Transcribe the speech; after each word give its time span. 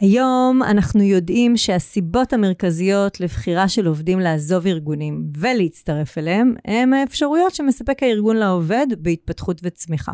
היום 0.00 0.62
אנחנו 0.62 1.02
יודעים 1.02 1.56
שהסיבות 1.56 2.32
המרכזיות 2.32 3.20
לבחירה 3.20 3.68
של 3.68 3.86
עובדים 3.86 4.20
לעזוב 4.20 4.66
ארגונים 4.66 5.30
ולהצטרף 5.38 6.18
אליהם, 6.18 6.54
הם 6.64 6.92
האפשרויות 6.92 7.54
שמספק 7.54 8.02
הארגון 8.02 8.36
לעובד 8.36 8.86
בהתפתחות 8.98 9.60
וצמיחה. 9.64 10.12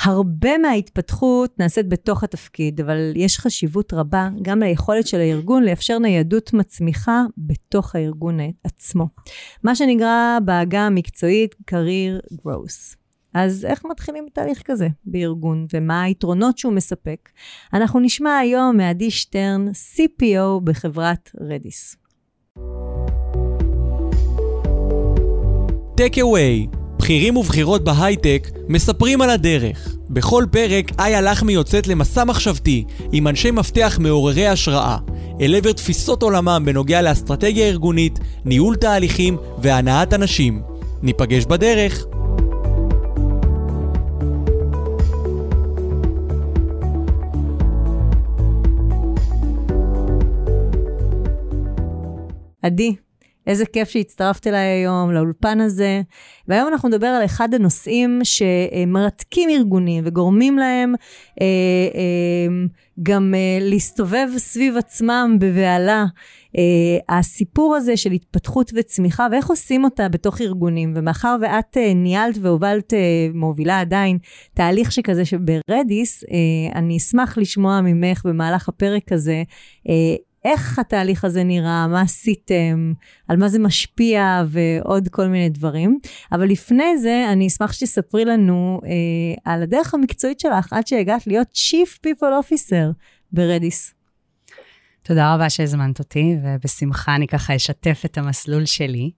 הרבה 0.00 0.58
מההתפתחות 0.58 1.58
נעשית 1.58 1.88
בתוך 1.88 2.24
התפקיד, 2.24 2.80
אבל 2.80 3.12
יש 3.16 3.38
חשיבות 3.38 3.92
רבה 3.92 4.28
גם 4.42 4.62
ליכולת 4.62 5.06
של 5.06 5.20
הארגון 5.20 5.62
לאפשר 5.62 5.98
ניידות 5.98 6.52
מצמיחה 6.52 7.22
בתוך 7.38 7.94
הארגון 7.94 8.38
עצמו. 8.64 9.06
מה 9.62 9.74
שנקרא 9.74 10.38
בעגה 10.44 10.80
המקצועית 10.80 11.54
career 11.70 12.34
growth. 12.34 12.99
אז 13.34 13.64
איך 13.64 13.84
מתחילים 13.90 14.26
תהליך 14.32 14.62
כזה 14.64 14.88
בארגון, 15.04 15.66
ומה 15.74 16.02
היתרונות 16.02 16.58
שהוא 16.58 16.72
מספק? 16.72 17.28
אנחנו 17.72 18.00
נשמע 18.00 18.38
היום 18.38 18.76
מעדי 18.76 19.10
שטרן, 19.10 19.68
CPO 19.68 20.60
בחברת 20.64 21.30
רדיס. 21.40 21.96
טק 25.96 26.12
אווי, 26.22 26.66
בכירים 26.98 27.36
ובכירות 27.36 27.84
בהייטק 27.84 28.48
מספרים 28.68 29.22
על 29.22 29.30
הדרך. 29.30 29.96
בכל 30.10 30.44
פרק 30.52 30.84
איה 31.00 31.20
לחמי 31.20 31.52
יוצאת 31.52 31.86
למסע 31.86 32.24
מחשבתי 32.24 32.84
עם 33.12 33.28
אנשי 33.28 33.50
מפתח 33.50 33.98
מעוררי 34.00 34.46
השראה, 34.46 34.98
אל 35.40 35.54
עבר 35.54 35.72
תפיסות 35.72 36.22
עולמם 36.22 36.62
בנוגע 36.66 37.02
לאסטרטגיה 37.02 37.66
ארגונית, 37.66 38.18
ניהול 38.44 38.76
תהליכים 38.76 39.36
והנעת 39.58 40.14
אנשים. 40.14 40.62
ניפגש 41.02 41.44
בדרך. 41.46 42.06
עדי, 52.62 52.96
איזה 53.46 53.66
כיף 53.66 53.88
שהצטרפת 53.88 54.46
אליי 54.46 54.66
היום, 54.66 55.12
לאולפן 55.12 55.60
הזה. 55.60 56.02
והיום 56.48 56.68
אנחנו 56.68 56.88
נדבר 56.88 57.06
על 57.06 57.24
אחד 57.24 57.54
הנושאים 57.54 58.20
שמרתקים 58.22 59.50
ארגונים 59.50 60.04
וגורמים 60.06 60.58
להם 60.58 60.94
אה, 61.40 61.46
אה, 61.94 62.66
גם 63.02 63.34
אה, 63.34 63.58
להסתובב 63.60 64.28
סביב 64.36 64.76
עצמם 64.76 65.36
בבהלה. 65.40 66.04
אה, 66.58 67.18
הסיפור 67.18 67.76
הזה 67.76 67.96
של 67.96 68.12
התפתחות 68.12 68.70
וצמיחה 68.74 69.26
ואיך 69.32 69.50
עושים 69.50 69.84
אותה 69.84 70.08
בתוך 70.08 70.40
ארגונים. 70.40 70.92
ומאחר 70.96 71.36
ואת 71.40 71.76
אה, 71.76 71.94
ניהלת 71.94 72.36
והובלת, 72.40 72.94
אה, 72.94 73.28
מובילה 73.34 73.80
עדיין, 73.80 74.18
תהליך 74.54 74.92
שכזה 74.92 75.24
שברדיס, 75.24 76.24
אה, 76.24 76.78
אני 76.78 76.96
אשמח 76.96 77.38
לשמוע 77.38 77.80
ממך 77.80 78.22
במהלך 78.24 78.68
הפרק 78.68 79.12
הזה. 79.12 79.42
אה, 79.88 80.14
איך 80.44 80.78
התהליך 80.78 81.24
הזה 81.24 81.44
נראה, 81.44 81.86
מה 81.86 82.00
עשיתם, 82.00 82.92
על 83.28 83.36
מה 83.36 83.48
זה 83.48 83.58
משפיע 83.58 84.44
ועוד 84.48 85.08
כל 85.08 85.26
מיני 85.26 85.48
דברים. 85.48 85.98
אבל 86.32 86.48
לפני 86.48 86.98
זה, 86.98 87.26
אני 87.32 87.46
אשמח 87.46 87.72
שתספרי 87.72 88.24
לנו 88.24 88.80
אה, 88.84 89.52
על 89.52 89.62
הדרך 89.62 89.94
המקצועית 89.94 90.40
שלך 90.40 90.72
עד 90.72 90.86
שהגעת 90.86 91.26
להיות 91.26 91.48
Chief 91.54 92.06
People 92.06 92.44
Officer 92.44 92.92
ברדיס. 93.32 93.94
תודה 95.02 95.34
רבה 95.34 95.50
שהזמנת 95.50 95.98
אותי, 95.98 96.36
ובשמחה 96.42 97.14
אני 97.14 97.26
ככה 97.26 97.56
אשתף 97.56 98.02
את 98.04 98.18
המסלול 98.18 98.64
שלי. 98.64 99.10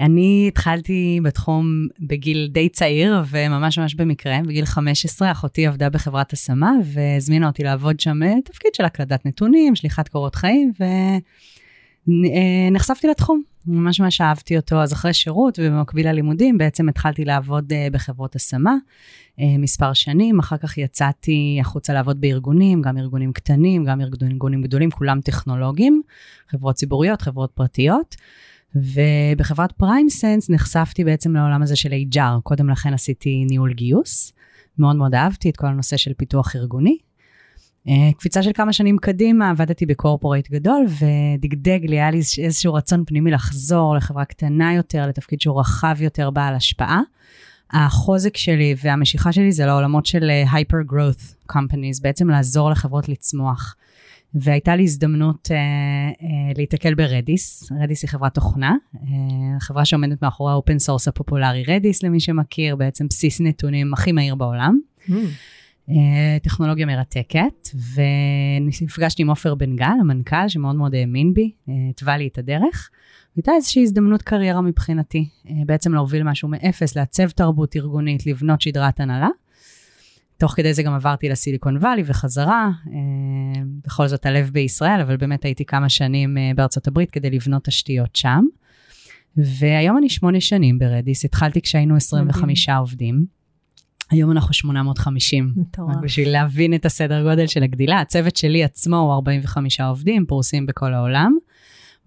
אני 0.00 0.44
התחלתי 0.48 1.20
בתחום 1.22 1.86
בגיל 2.00 2.48
די 2.52 2.68
צעיר, 2.68 3.22
וממש 3.30 3.78
ממש 3.78 3.94
במקרה, 3.94 4.38
בגיל 4.46 4.64
15, 4.64 5.30
אחותי 5.32 5.66
עבדה 5.66 5.90
בחברת 5.90 6.32
השמה, 6.32 6.72
והזמינה 6.84 7.46
אותי 7.46 7.62
לעבוד 7.62 8.00
שם 8.00 8.22
אה, 8.22 8.34
תפקיד 8.44 8.74
של 8.74 8.84
הקלדת 8.84 9.26
נתונים, 9.26 9.76
שליחת 9.76 10.08
קורות 10.08 10.34
חיים, 10.34 10.72
ונחשפתי 12.08 13.06
לתחום. 13.06 13.42
ממש 13.66 14.00
ממש 14.00 14.20
אהבתי 14.20 14.56
אותו, 14.56 14.82
אז 14.82 14.92
אחרי 14.92 15.14
שירות 15.14 15.58
ובמקביל 15.62 16.08
ללימודים, 16.08 16.58
בעצם 16.58 16.88
התחלתי 16.88 17.24
לעבוד 17.24 17.72
אה, 17.72 17.86
בחברות 17.92 18.36
השמה 18.36 18.74
אה, 19.40 19.58
מספר 19.58 19.92
שנים, 19.92 20.38
אחר 20.38 20.56
כך 20.56 20.78
יצאתי 20.78 21.58
החוצה 21.60 21.92
לעבוד 21.92 22.20
בארגונים, 22.20 22.82
גם 22.82 22.98
ארגונים 22.98 23.32
קטנים, 23.32 23.84
גם 23.84 24.00
ארגונים 24.00 24.62
גדולים, 24.62 24.90
כולם 24.90 25.20
טכנולוגיים, 25.20 26.02
חברות 26.48 26.74
ציבוריות, 26.74 27.22
חברות 27.22 27.50
פרטיות. 27.54 28.16
ובחברת 28.74 29.72
פריים 29.72 30.08
סנס 30.08 30.50
נחשפתי 30.50 31.04
בעצם 31.04 31.36
לעולם 31.36 31.62
הזה 31.62 31.76
של 31.76 31.92
HR. 31.92 32.40
קודם 32.42 32.70
לכן 32.70 32.94
עשיתי 32.94 33.44
ניהול 33.48 33.72
גיוס, 33.72 34.32
מאוד 34.78 34.96
מאוד 34.96 35.14
אהבתי 35.14 35.50
את 35.50 35.56
כל 35.56 35.66
הנושא 35.66 35.96
של 35.96 36.12
פיתוח 36.16 36.56
ארגוני. 36.56 36.98
אה, 37.88 38.10
קפיצה 38.18 38.42
של 38.42 38.50
כמה 38.54 38.72
שנים 38.72 38.98
קדימה, 38.98 39.50
עבדתי 39.50 39.86
ב-corporate 39.86 40.50
גדול, 40.50 40.86
ודגדג 40.88 41.80
לי, 41.82 41.96
היה 41.96 42.10
לי 42.10 42.20
איזשהו 42.38 42.74
רצון 42.74 43.04
פנימי 43.06 43.30
לחזור 43.30 43.96
לחברה 43.96 44.24
קטנה 44.24 44.74
יותר, 44.74 45.06
לתפקיד 45.06 45.40
שהוא 45.40 45.60
רחב 45.60 45.96
יותר, 46.00 46.30
בעל 46.30 46.54
השפעה. 46.54 47.00
החוזק 47.70 48.36
שלי 48.36 48.74
והמשיכה 48.82 49.32
שלי 49.32 49.52
זה 49.52 49.66
לעולמות 49.66 50.06
של 50.06 50.30
hyper 50.52 50.92
growth 50.92 51.52
companies, 51.52 52.02
בעצם 52.02 52.30
לעזור 52.30 52.70
לחברות 52.70 53.08
לצמוח. 53.08 53.76
והייתה 54.34 54.76
לי 54.76 54.82
הזדמנות 54.82 55.48
אה, 55.50 55.56
אה, 55.56 56.52
להתקל 56.56 56.94
ב-Redis, 56.94 57.72
Redis 57.82 58.02
היא 58.02 58.10
חברת 58.10 58.34
תוכנה, 58.34 58.74
אה, 58.94 59.60
חברה 59.60 59.84
שעומדת 59.84 60.22
מאחורי 60.22 60.52
ה-open 60.52 60.78
source 60.78 61.08
הפופולרי 61.08 61.64
Redis, 61.68 62.02
למי 62.02 62.20
שמכיר, 62.20 62.76
בעצם 62.76 63.06
בסיס 63.08 63.40
נתונים 63.40 63.92
הכי 63.92 64.12
מהיר 64.12 64.34
בעולם. 64.34 64.78
Mm. 65.08 65.12
אה, 65.90 66.38
טכנולוגיה 66.42 66.86
מרתקת, 66.86 67.68
ונפגשתי 67.94 69.22
עם 69.22 69.30
עופר 69.30 69.54
בן 69.54 69.76
גל, 69.76 69.96
המנכ"ל, 70.00 70.48
שמאוד 70.48 70.76
מאוד 70.76 70.94
האמין 70.94 71.34
בי, 71.34 71.50
אה, 71.68 71.74
התווה 71.90 72.16
לי 72.16 72.26
את 72.26 72.38
הדרך. 72.38 72.90
הייתה 73.36 73.52
איזושהי 73.52 73.82
הזדמנות 73.82 74.22
קריירה 74.22 74.60
מבחינתי, 74.60 75.28
אה, 75.48 75.54
בעצם 75.66 75.94
להוביל 75.94 76.22
משהו 76.22 76.48
מאפס, 76.48 76.96
לעצב 76.96 77.30
תרבות 77.30 77.76
ארגונית, 77.76 78.26
לבנות 78.26 78.60
שדרת 78.60 79.00
הנהלה. 79.00 79.28
תוך 80.44 80.54
כדי 80.56 80.74
זה 80.74 80.82
גם 80.82 80.94
עברתי 80.94 81.28
לסיליקון 81.28 81.76
וואלי 81.76 82.02
וחזרה, 82.06 82.70
אה, 82.86 83.62
בכל 83.84 84.08
זאת 84.08 84.26
הלב 84.26 84.50
בישראל, 84.52 85.00
אבל 85.00 85.16
באמת 85.16 85.44
הייתי 85.44 85.64
כמה 85.64 85.88
שנים 85.88 86.38
אה, 86.38 86.50
בארצות 86.56 86.86
הברית 86.88 87.10
כדי 87.10 87.30
לבנות 87.30 87.64
תשתיות 87.64 88.16
שם. 88.16 88.44
והיום 89.36 89.98
אני 89.98 90.08
שמונה 90.08 90.40
שנים 90.40 90.78
ברדיס, 90.78 91.24
התחלתי 91.24 91.60
כשהיינו 91.60 91.96
25 91.96 92.68
מדהים. 92.68 92.78
עובדים. 92.78 93.26
היום 94.10 94.30
אנחנו 94.30 94.54
850. 94.54 95.52
מטורף. 95.56 95.96
רק 95.96 96.02
בשביל 96.02 96.32
להבין 96.32 96.74
את 96.74 96.86
הסדר 96.86 97.22
גודל 97.22 97.46
של 97.46 97.62
הגדילה. 97.62 98.00
הצוות 98.00 98.36
שלי 98.36 98.64
עצמו 98.64 98.96
הוא 98.96 99.12
45 99.12 99.80
עובדים, 99.80 100.26
פרוסים 100.26 100.66
בכל 100.66 100.94
העולם. 100.94 101.36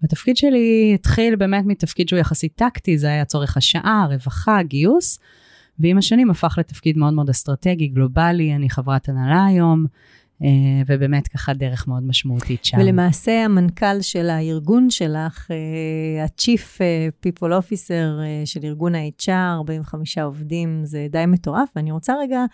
והתפקיד 0.02 0.36
שלי 0.36 0.92
התחיל 0.94 1.36
באמת 1.36 1.64
מתפקיד 1.66 2.08
שהוא 2.08 2.18
יחסית 2.18 2.52
טקטי, 2.56 2.98
זה 2.98 3.06
היה 3.06 3.24
צורך 3.24 3.56
השעה, 3.56 4.06
רווחה, 4.10 4.62
גיוס. 4.62 5.18
ועם 5.80 5.98
השנים 5.98 6.30
הפך 6.30 6.58
לתפקיד 6.58 6.98
מאוד 6.98 7.14
מאוד 7.14 7.28
אסטרטגי, 7.28 7.88
גלובלי, 7.88 8.54
אני 8.54 8.70
חברת 8.70 9.08
הנהלה 9.08 9.46
היום, 9.46 9.86
אה, 10.44 10.48
ובאמת 10.86 11.28
ככה 11.28 11.54
דרך 11.54 11.88
מאוד 11.88 12.02
משמעותית 12.02 12.64
שם. 12.64 12.78
ולמעשה 12.78 13.44
המנכ"ל 13.44 14.00
של 14.00 14.30
הארגון 14.30 14.90
שלך, 14.90 15.50
אה, 15.50 16.24
ה-Chief 16.24 16.80
אה, 16.80 17.08
People 17.26 17.50
Officer 17.62 18.22
של 18.44 18.60
ארגון 18.64 18.94
ה-HR, 18.94 19.56
45 19.58 20.18
עובדים, 20.18 20.80
זה 20.84 21.06
די 21.10 21.26
מטורף, 21.26 21.68
ואני 21.76 21.92
רוצה 21.92 22.14
רגע 22.22 22.44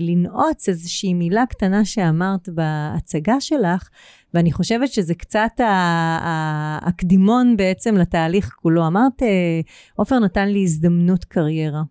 לנעוץ 0.00 0.68
איזושהי 0.68 1.14
מילה 1.14 1.44
קטנה 1.50 1.84
שאמרת 1.84 2.48
בהצגה 2.48 3.40
שלך, 3.40 3.88
ואני 4.34 4.52
חושבת 4.52 4.92
שזה 4.92 5.14
קצת 5.14 5.60
הקדימון 6.82 7.56
בעצם 7.56 7.96
לתהליך 7.96 8.54
כולו. 8.62 8.86
אמרת, 8.86 9.22
אה, 9.22 9.60
עופר 9.96 10.18
נתן 10.18 10.48
לי 10.48 10.62
הזדמנות 10.62 11.24
קריירה, 11.24 11.82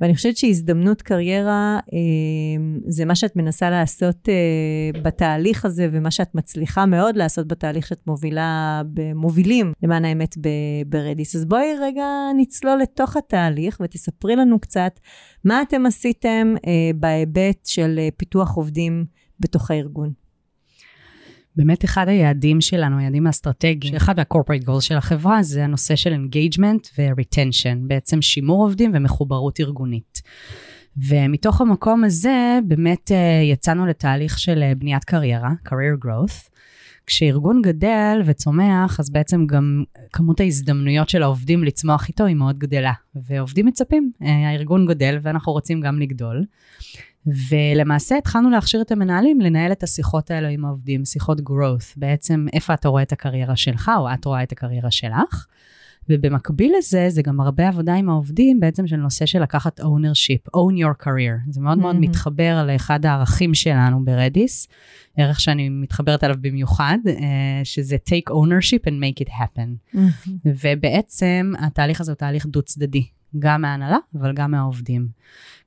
ואני 0.00 0.14
חושבת 0.14 0.36
שהזדמנות 0.36 1.02
קריירה 1.02 1.78
זה 2.86 3.04
מה 3.04 3.14
שאת 3.14 3.36
מנסה 3.36 3.70
לעשות 3.70 4.28
בתהליך 5.02 5.64
הזה, 5.64 5.88
ומה 5.92 6.10
שאת 6.10 6.34
מצליחה 6.34 6.86
מאוד 6.86 7.16
לעשות 7.16 7.48
בתהליך 7.48 7.86
שאת 7.86 8.06
מובילה, 8.06 8.82
מובילים, 9.14 9.72
למען 9.82 10.04
האמת, 10.04 10.34
ברדיס. 10.86 11.36
אז 11.36 11.44
בואי 11.44 11.74
רגע 11.80 12.06
נצלול 12.36 12.78
לתוך 12.82 13.16
התהליך 13.16 13.80
ותספרי 13.84 14.36
לנו 14.36 14.58
קצת 14.58 15.00
מה 15.44 15.62
אתם 15.62 15.86
עשיתם 15.86 16.54
אה, 16.66 16.90
בהיבט 16.94 17.66
של 17.66 17.94
אה, 17.98 18.08
פיתוח 18.16 18.56
עובדים 18.56 19.06
בתוך 19.40 19.70
הארגון? 19.70 20.25
באמת 21.56 21.84
אחד 21.84 22.08
היעדים 22.08 22.60
שלנו, 22.60 22.98
היעדים 22.98 23.26
האסטרטגיים, 23.26 23.96
אחד 23.96 24.16
מה-corporate 24.16 24.80
של 24.80 24.96
החברה 24.96 25.42
זה 25.42 25.64
הנושא 25.64 25.96
של 25.96 26.14
engagement 26.14 26.88
ו-retention, 26.98 27.76
בעצם 27.80 28.22
שימור 28.22 28.62
עובדים 28.62 28.90
ומחוברות 28.94 29.60
ארגונית. 29.60 30.22
ומתוך 30.96 31.60
המקום 31.60 32.04
הזה 32.04 32.58
באמת 32.66 33.12
אה, 33.12 33.42
יצאנו 33.52 33.86
לתהליך 33.86 34.38
של 34.38 34.62
אה, 34.62 34.72
בניית 34.74 35.04
קריירה, 35.04 35.50
career 35.68 36.04
growth, 36.04 36.50
כשארגון 37.06 37.62
גדל 37.62 38.22
וצומח, 38.24 39.00
אז 39.00 39.10
בעצם 39.10 39.46
גם 39.46 39.84
כמות 40.12 40.40
ההזדמנויות 40.40 41.08
של 41.08 41.22
העובדים 41.22 41.64
לצמוח 41.64 42.08
איתו 42.08 42.24
היא 42.24 42.36
מאוד 42.36 42.58
גדלה. 42.58 42.92
ועובדים 43.14 43.66
מצפים, 43.66 44.10
אה, 44.22 44.48
הארגון 44.48 44.86
גדל 44.86 45.18
ואנחנו 45.22 45.52
רוצים 45.52 45.80
גם 45.80 45.98
לגדול. 45.98 46.44
ולמעשה 47.26 48.18
התחלנו 48.18 48.50
להכשיר 48.50 48.80
את 48.80 48.92
המנהלים 48.92 49.40
לנהל 49.40 49.72
את 49.72 49.82
השיחות 49.82 50.30
האלו 50.30 50.48
עם 50.48 50.64
העובדים, 50.64 51.04
שיחות 51.04 51.40
growth, 51.40 51.94
בעצם 51.96 52.46
איפה 52.52 52.74
אתה 52.74 52.88
רואה 52.88 53.02
את 53.02 53.12
הקריירה 53.12 53.56
שלך, 53.56 53.90
או 53.98 54.14
את 54.14 54.24
רואה 54.24 54.42
את 54.42 54.52
הקריירה 54.52 54.90
שלך. 54.90 55.46
ובמקביל 56.08 56.72
לזה, 56.78 57.06
זה 57.08 57.22
גם 57.22 57.40
הרבה 57.40 57.68
עבודה 57.68 57.94
עם 57.94 58.08
העובדים, 58.08 58.60
בעצם 58.60 58.86
של 58.86 58.96
נושא 58.96 59.26
של 59.26 59.42
לקחת 59.42 59.80
ownership, 59.80 60.56
own 60.56 60.74
your 60.74 61.04
career. 61.04 61.50
זה 61.50 61.60
מאוד 61.60 61.78
mm-hmm. 61.78 61.80
מאוד 61.80 61.96
מתחבר 61.96 62.64
לאחד 62.66 63.06
הערכים 63.06 63.54
שלנו 63.54 64.04
ברדיס, 64.04 64.68
ערך 65.16 65.40
שאני 65.40 65.68
מתחברת 65.68 66.24
עליו 66.24 66.36
במיוחד, 66.40 66.98
אה, 67.06 67.60
שזה 67.64 67.96
take 68.08 68.32
ownership 68.32 68.88
and 68.88 68.92
make 68.92 69.26
it 69.26 69.30
happen. 69.30 69.94
Mm-hmm. 69.94 70.30
ובעצם 70.44 71.52
התהליך 71.58 72.00
הזה 72.00 72.12
הוא 72.12 72.16
תהליך 72.16 72.46
דו-צדדי, 72.46 73.06
גם 73.38 73.62
מההנהלה, 73.62 73.98
אבל 74.14 74.32
גם 74.32 74.50
מהעובדים. 74.50 75.08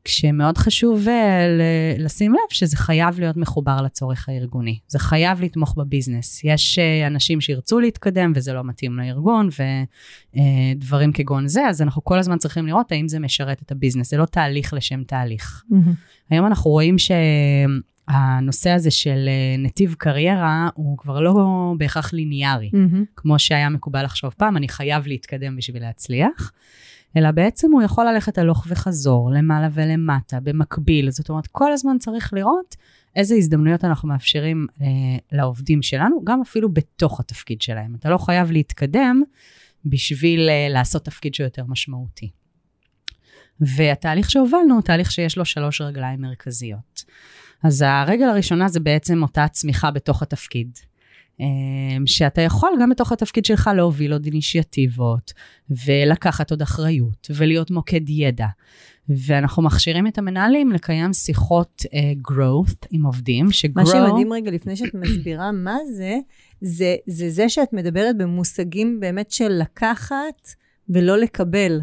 כשמאוד 0.03 0.57
חשוב 0.57 1.05
uh, 1.05 1.09
לשים 1.97 2.33
לב 2.33 2.39
שזה 2.49 2.77
חייב 2.77 3.19
להיות 3.19 3.37
מחובר 3.37 3.81
לצורך 3.81 4.29
הארגוני. 4.29 4.79
זה 4.87 4.99
חייב 4.99 5.41
לתמוך 5.41 5.75
בביזנס. 5.77 6.43
יש 6.43 6.79
uh, 6.79 7.07
אנשים 7.07 7.41
שירצו 7.41 7.79
להתקדם 7.79 8.31
וזה 8.35 8.53
לא 8.53 8.63
מתאים 8.63 8.97
לארגון, 8.97 9.49
ודברים 9.49 11.09
uh, 11.09 11.13
כגון 11.13 11.47
זה, 11.47 11.67
אז 11.67 11.81
אנחנו 11.81 12.03
כל 12.03 12.19
הזמן 12.19 12.37
צריכים 12.37 12.67
לראות 12.67 12.91
האם 12.91 13.07
זה 13.07 13.19
משרת 13.19 13.61
את 13.61 13.71
הביזנס. 13.71 14.11
זה 14.11 14.17
לא 14.17 14.25
תהליך 14.25 14.73
לשם 14.73 15.03
תהליך. 15.03 15.63
Mm-hmm. 15.71 15.75
היום 16.29 16.45
אנחנו 16.45 16.71
רואים 16.71 16.97
ש... 16.97 17.11
הנושא 18.07 18.69
הזה 18.69 18.91
של 18.91 19.29
נתיב 19.59 19.95
קריירה 19.97 20.69
הוא 20.73 20.97
כבר 20.97 21.19
לא 21.19 21.33
בהכרח 21.77 22.13
ליניארי, 22.13 22.71
mm-hmm. 22.73 23.05
כמו 23.15 23.39
שהיה 23.39 23.69
מקובל 23.69 24.03
לחשוב 24.03 24.33
פעם, 24.37 24.57
אני 24.57 24.69
חייב 24.69 25.07
להתקדם 25.07 25.55
בשביל 25.55 25.81
להצליח. 25.81 26.51
אלא 27.17 27.31
בעצם 27.31 27.71
הוא 27.71 27.81
יכול 27.81 28.05
ללכת 28.07 28.37
הלוך 28.37 28.67
וחזור, 28.69 29.31
למעלה 29.31 29.67
ולמטה, 29.71 30.39
במקביל. 30.39 31.11
זאת 31.11 31.29
אומרת, 31.29 31.47
כל 31.47 31.71
הזמן 31.71 31.97
צריך 31.99 32.33
לראות 32.33 32.75
איזה 33.15 33.35
הזדמנויות 33.35 33.83
אנחנו 33.85 34.07
מאפשרים 34.07 34.67
אה, 34.81 34.87
לעובדים 35.31 35.81
שלנו, 35.81 36.23
גם 36.23 36.41
אפילו 36.41 36.73
בתוך 36.73 37.19
התפקיד 37.19 37.61
שלהם. 37.61 37.95
אתה 37.95 38.09
לא 38.09 38.17
חייב 38.17 38.51
להתקדם 38.51 39.21
בשביל 39.85 40.49
אה, 40.49 40.67
לעשות 40.69 41.05
תפקיד 41.05 41.33
שהוא 41.33 41.45
יותר 41.45 41.63
משמעותי. 41.67 42.29
והתהליך 43.61 44.31
שהובלנו 44.31 44.73
הוא 44.73 44.81
תהליך 44.81 45.11
שיש 45.11 45.37
לו 45.37 45.45
שלוש 45.45 45.81
רגליים 45.81 46.21
מרכזיות. 46.21 47.03
אז 47.63 47.81
הרגל 47.81 48.25
הראשונה 48.25 48.67
זה 48.67 48.79
בעצם 48.79 49.23
אותה 49.23 49.47
צמיחה 49.47 49.91
בתוך 49.91 50.21
התפקיד. 50.21 50.77
אמ, 51.39 52.07
שאתה 52.07 52.41
יכול 52.41 52.69
גם 52.81 52.89
בתוך 52.89 53.11
התפקיד 53.11 53.45
שלך 53.45 53.69
להוביל 53.75 54.13
עוד 54.13 54.25
אינישיאטיבות, 54.25 55.33
ולקחת 55.85 56.51
עוד 56.51 56.61
אחריות, 56.61 57.27
ולהיות 57.35 57.71
מוקד 57.71 58.09
ידע. 58.09 58.47
ואנחנו 59.27 59.63
מכשירים 59.63 60.07
את 60.07 60.17
המנהלים 60.17 60.71
לקיים 60.71 61.13
שיחות 61.13 61.81
uh, 61.85 62.31
growth 62.31 62.87
עם 62.91 63.05
עובדים, 63.05 63.51
ש-grow... 63.51 63.69
מה 63.75 63.85
שמדהים 63.85 64.33
רגע, 64.33 64.51
לפני 64.51 64.75
שאת 64.75 64.93
מסבירה 64.93 65.51
מה 65.51 65.77
זה, 65.95 66.17
זה, 66.61 66.95
זה 67.07 67.29
זה 67.29 67.49
שאת 67.49 67.73
מדברת 67.73 68.17
במושגים 68.17 68.99
באמת 68.99 69.31
של 69.31 69.49
לקחת 69.49 70.49
ולא 70.89 71.17
לקבל. 71.17 71.79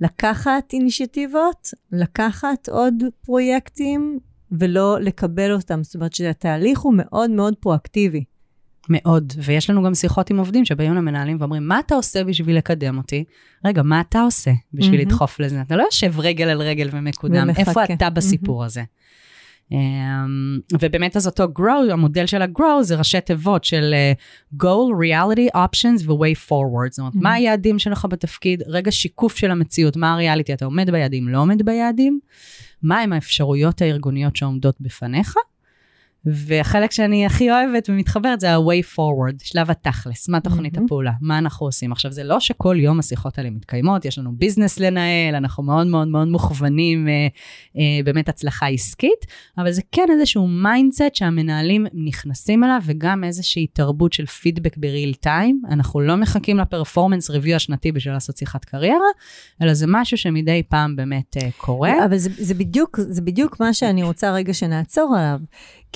לקחת 0.00 0.72
אינישיאטיבות, 0.72 1.70
לקחת 1.92 2.68
עוד 2.68 2.94
פרויקטים 3.20 4.18
ולא 4.52 5.00
לקבל 5.00 5.52
אותם. 5.52 5.82
זאת 5.82 5.94
אומרת 5.94 6.12
שהתהליך 6.12 6.78
הוא 6.78 6.94
מאוד 6.96 7.30
מאוד 7.30 7.54
פרואקטיבי. 7.60 8.24
מאוד, 8.88 9.32
ויש 9.38 9.70
לנו 9.70 9.82
גם 9.82 9.94
שיחות 9.94 10.30
עם 10.30 10.38
עובדים 10.38 10.64
שבאים 10.64 10.94
למנהלים 10.94 11.36
ואומרים, 11.40 11.68
מה 11.68 11.80
אתה 11.80 11.94
עושה 11.94 12.24
בשביל 12.24 12.56
לקדם 12.56 12.98
אותי? 12.98 13.24
רגע, 13.64 13.82
מה 13.82 14.00
אתה 14.00 14.20
עושה 14.20 14.50
בשביל 14.74 15.00
mm-hmm. 15.00 15.04
לדחוף 15.04 15.40
לזה? 15.40 15.60
אתה 15.60 15.76
לא 15.76 15.82
יושב 15.82 16.20
רגל 16.20 16.48
על 16.48 16.62
רגל 16.62 16.88
ומקודם, 16.92 17.42
ומחכה. 17.42 17.60
איפה 17.60 17.84
אתה 17.84 18.10
בסיפור 18.10 18.62
mm-hmm. 18.62 18.66
הזה? 18.66 18.82
Um, 19.72 19.76
ובאמת 20.80 21.16
אז 21.16 21.26
אותו 21.26 21.44
grow, 21.58 21.92
המודל 21.92 22.26
של 22.26 22.42
ה-grow 22.42 22.82
זה 22.82 22.96
ראשי 22.96 23.20
תיבות 23.20 23.64
של 23.64 23.94
uh, 23.94 24.62
goal, 24.62 24.92
reality, 25.02 25.56
options 25.56 26.10
ו-way 26.10 26.48
forward. 26.48 26.90
זאת 26.90 26.98
אומרת, 26.98 27.14
mm-hmm. 27.14 27.22
מה 27.22 27.32
היעדים 27.32 27.78
שלך 27.78 28.06
בתפקיד? 28.10 28.62
רגע 28.66 28.92
שיקוף 28.92 29.36
של 29.36 29.50
המציאות, 29.50 29.96
מה 29.96 30.12
הריאליטי? 30.12 30.52
אתה 30.52 30.64
עומד 30.64 30.90
ביעדים, 30.90 31.28
לא 31.28 31.38
עומד 31.38 31.62
ביעדים? 31.62 32.20
מה 32.82 33.00
הם 33.00 33.12
האפשרויות 33.12 33.82
הארגוניות 33.82 34.36
שעומדות 34.36 34.80
בפניך? 34.80 35.34
והחלק 36.26 36.92
שאני 36.92 37.26
הכי 37.26 37.50
אוהבת 37.50 37.90
ומתחברת 37.90 38.40
זה 38.40 38.54
ה-way 38.54 38.94
forward, 38.94 39.44
שלב 39.44 39.70
התכלס, 39.70 40.28
מה 40.28 40.40
תוכנית 40.40 40.78
mm-hmm. 40.78 40.84
הפעולה, 40.84 41.12
מה 41.20 41.38
אנחנו 41.38 41.66
עושים. 41.66 41.92
עכשיו, 41.92 42.12
זה 42.12 42.24
לא 42.24 42.40
שכל 42.40 42.76
יום 42.80 42.98
השיחות 42.98 43.38
האלה 43.38 43.50
מתקיימות, 43.50 44.04
יש 44.04 44.18
לנו 44.18 44.32
business 44.32 44.80
לנהל, 44.80 45.34
אנחנו 45.34 45.62
מאוד 45.62 45.86
מאוד 45.86 46.08
מאוד 46.08 46.28
מוכוונים 46.28 47.08
אה, 47.08 47.12
אה, 47.76 48.02
באמת 48.04 48.28
הצלחה 48.28 48.66
עסקית, 48.66 49.26
אבל 49.58 49.72
זה 49.72 49.82
כן 49.92 50.06
איזשהו 50.10 50.48
mindset 50.48 51.14
שהמנהלים 51.14 51.86
נכנסים 51.94 52.64
אליו, 52.64 52.80
וגם 52.84 53.24
איזושהי 53.24 53.66
תרבות 53.66 54.12
של 54.12 54.26
פידבק 54.26 54.76
ב-real 54.76 55.14
time. 55.14 55.62
אנחנו 55.70 56.00
לא 56.00 56.16
מחכים 56.16 56.58
ל-performance 56.58 57.30
review 57.30 57.56
השנתי 57.56 57.92
בשביל 57.92 58.14
לעשות 58.14 58.36
שיחת 58.36 58.64
קריירה, 58.64 59.08
אלא 59.62 59.74
זה 59.74 59.86
משהו 59.88 60.16
שמדי 60.16 60.62
פעם 60.68 60.96
באמת 60.96 61.36
אה, 61.36 61.48
קורה. 61.56 62.04
אבל 62.04 62.16
זה, 62.16 62.30
זה, 62.38 62.54
בדיוק, 62.54 63.00
זה 63.00 63.22
בדיוק 63.22 63.60
מה 63.60 63.74
שאני 63.74 64.02
רוצה 64.02 64.32
רגע 64.32 64.54
שנעצור 64.54 65.14
עליו. 65.18 65.40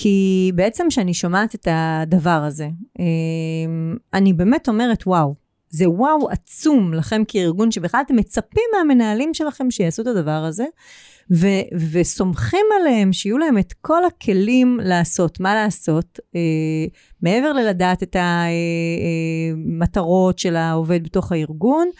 כי 0.02 0.52
בעצם 0.54 0.86
כשאני 0.88 1.14
שומעת 1.14 1.54
את 1.54 1.68
הדבר 1.70 2.42
הזה, 2.46 2.68
אמ, 2.98 3.96
אני 4.14 4.32
באמת 4.32 4.68
אומרת, 4.68 5.06
וואו, 5.06 5.34
זה 5.68 5.90
וואו 5.90 6.30
עצום 6.30 6.94
לכם 6.94 7.22
כארגון, 7.28 7.70
שבכלל 7.70 8.00
אתם 8.06 8.16
מצפים 8.16 8.62
מהמנהלים 8.72 9.34
שלכם 9.34 9.70
שיעשו 9.70 10.02
את 10.02 10.06
הדבר 10.06 10.30
הזה, 10.30 10.64
ו- 11.30 11.86
וסומכים 11.92 12.66
עליהם 12.80 13.12
שיהיו 13.12 13.38
להם 13.38 13.58
את 13.58 13.72
כל 13.72 14.04
הכלים 14.04 14.80
לעשות, 14.82 15.40
מה 15.40 15.54
לעשות, 15.54 16.18
אה, 16.36 16.40
מעבר 17.22 17.52
ללדעת 17.52 18.02
את 18.02 18.16
המטרות 19.56 20.34
אה, 20.34 20.38
אה, 20.38 20.42
של 20.42 20.56
העובד 20.56 21.04
בתוך 21.04 21.32
הארגון, 21.32 21.88
אה, 21.88 21.92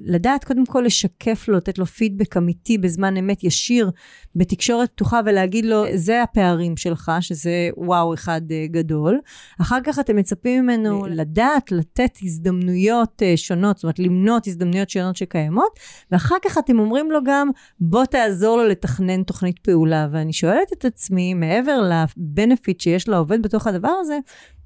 לדעת 0.00 0.44
קודם 0.44 0.66
כל 0.66 0.82
לשקף 0.86 1.48
לו, 1.48 1.56
לתת 1.56 1.78
לו 1.78 1.86
פידבק 1.86 2.36
אמיתי 2.36 2.78
בזמן 2.78 3.16
אמת 3.16 3.44
ישיר, 3.44 3.90
בתקשורת 4.36 4.90
פתוחה 4.90 5.20
ולהגיד 5.24 5.64
לו, 5.64 5.84
זה 5.94 6.22
הפערים 6.22 6.76
שלך, 6.76 7.12
שזה 7.20 7.70
וואו 7.76 8.14
אחד 8.14 8.40
אה, 8.50 8.66
גדול. 8.70 9.20
אחר 9.60 9.78
כך 9.84 9.98
אתם 9.98 10.16
מצפים 10.16 10.62
ממנו 10.62 11.06
לדעת, 11.10 11.72
לתת 11.72 12.18
הזדמנויות 12.22 13.22
אה, 13.22 13.36
שונות, 13.36 13.76
זאת 13.76 13.84
אומרת, 13.84 13.98
למנות 13.98 14.46
הזדמנויות 14.46 14.90
שונות 14.90 15.16
שקיימות, 15.16 15.78
ואחר 16.10 16.36
כך 16.44 16.58
אתם 16.58 16.78
אומרים 16.78 17.10
לו 17.10 17.18
גם, 17.24 17.50
בוא 17.80 18.04
תעזור 18.04 18.56
לו 18.56 18.68
לתכנן 18.68 19.22
תוכנית 19.22 19.58
פעולה. 19.58 20.08
ואני 20.12 20.32
שואלת 20.32 20.72
את 20.72 20.84
עצמי, 20.84 21.34
מעבר 21.34 21.90
לבנפיט 21.90 22.80
שיש 22.80 23.08
לעובד 23.08 23.42
בתוך 23.42 23.66
הדבר 23.66 23.92
הזה, 24.00 24.18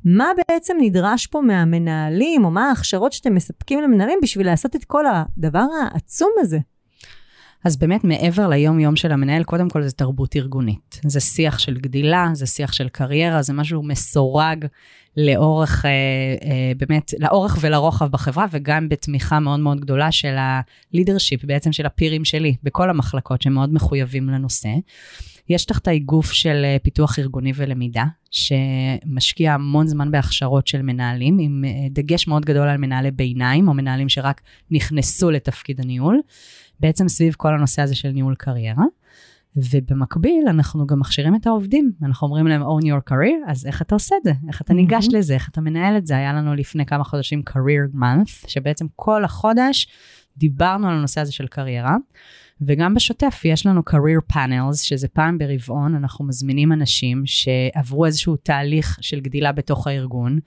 מה 0.05 0.29
בעצם 0.37 0.77
נדרש 0.81 1.27
פה 1.27 1.41
מהמנהלים, 1.41 2.45
או 2.45 2.51
מה 2.51 2.69
ההכשרות 2.69 3.13
שאתם 3.13 3.35
מספקים 3.35 3.83
למנהלים 3.83 4.19
בשביל 4.23 4.47
לעשות 4.47 4.77
את 4.77 4.85
כל 4.85 5.05
הדבר 5.07 5.67
העצום 5.83 6.31
הזה? 6.39 6.59
אז 7.65 7.77
באמת 7.77 8.05
מעבר 8.05 8.49
ליום-יום 8.49 8.97
של 8.97 9.13
המנהל, 9.13 9.45
קודם 9.45 9.69
כל 9.69 9.83
זה 9.83 9.93
תרבות 9.93 10.37
ארגונית. 10.37 11.01
זה 11.07 11.21
שיח 11.21 11.59
של 11.59 11.77
גדילה, 11.79 12.29
זה 12.33 12.47
שיח 12.47 12.73
של 12.73 12.89
קריירה, 12.89 13.43
זה 13.43 13.53
משהו 13.53 13.83
מסורג 13.83 14.67
לאורך, 15.17 15.85
אה, 15.85 15.91
אה, 15.91 16.73
באמת, 16.77 17.15
לאורך 17.19 17.59
ולרוחב 17.61 18.07
בחברה, 18.11 18.47
וגם 18.51 18.89
בתמיכה 18.89 19.41
מאוד 19.41 19.61
מאוד 19.61 19.81
גדולה 19.81 20.13
של 20.13 20.37
הלידרשיפ, 20.39 21.45
בעצם 21.45 21.73
של 21.73 21.87
הפירים 21.87 22.25
שלי, 22.25 22.57
בכל 22.63 22.91
המחלקות 22.91 23.43
שמאוד 23.43 23.75
מחויבים 23.75 24.29
לנושא. 24.29 24.69
יש 25.49 25.65
תחתי 25.65 25.99
גוף 25.99 26.33
של 26.33 26.63
אה, 26.65 26.77
פיתוח 26.83 27.19
ארגוני 27.19 27.53
ולמידה, 27.55 28.05
שמשקיע 28.31 29.55
המון 29.55 29.87
זמן 29.87 30.11
בהכשרות 30.11 30.67
של 30.67 30.83
מנהלים, 30.83 31.39
עם 31.39 31.65
אה, 31.67 31.71
דגש 31.91 32.29
מאוד 32.29 32.45
גדול 32.45 32.69
על 32.69 32.77
מנהלי 32.77 33.11
ביניים, 33.11 33.69
או 33.69 33.75
מנהלים 33.75 34.09
שרק 34.09 34.41
נכנסו 34.71 35.31
לתפקיד 35.31 35.81
הניהול, 35.81 36.21
בעצם 36.81 37.09
סביב 37.09 37.35
כל 37.37 37.55
הנושא 37.55 37.83
הזה 37.83 37.95
של 37.95 38.09
ניהול 38.09 38.35
קריירה. 38.39 38.85
ובמקביל, 39.57 40.45
אנחנו 40.49 40.87
גם 40.87 41.01
מכשירים 41.01 41.35
את 41.35 41.47
העובדים. 41.47 41.93
אנחנו 42.03 42.27
אומרים 42.27 42.47
להם, 42.47 42.63
own 42.63 42.85
your 42.85 43.11
career, 43.11 43.51
אז 43.51 43.67
איך 43.67 43.83
אתה 43.83 43.95
עושה 43.95 44.17
את 44.17 44.23
זה? 44.25 44.33
איך 44.49 44.63
אתה 44.63 44.75
ניגש 44.75 45.07
mm-hmm. 45.07 45.17
לזה? 45.17 45.35
איך 45.35 45.49
אתה 45.49 45.61
מנהל 45.61 45.97
את 45.97 46.07
זה? 46.07 46.17
היה 46.17 46.33
לנו 46.33 46.55
לפני 46.55 46.87
כמה 46.87 47.05
חודשים 47.05 47.43
career 47.51 47.97
month, 47.97 48.49
שבעצם 48.49 48.87
כל 48.97 49.25
החודש 49.25 49.89
דיברנו 50.37 50.89
על 50.89 50.95
הנושא 50.95 51.21
הזה 51.21 51.33
של 51.33 51.47
קריירה. 51.47 51.97
וגם 52.61 52.95
בשוטף 52.95 53.41
יש 53.45 53.67
לנו 53.67 53.83
career 53.91 54.35
panels, 54.35 54.77
שזה 54.77 55.09
פעם 55.09 55.39
ברבעון, 55.39 55.95
אנחנו 55.95 56.25
מזמינים 56.25 56.73
אנשים 56.73 57.23
שעברו 57.27 58.07
איזשהו 58.07 58.37
תהליך 58.37 58.99
של 59.01 59.21
גדילה 59.21 59.53
בתוך 59.53 59.87
הארגון, 59.87 60.39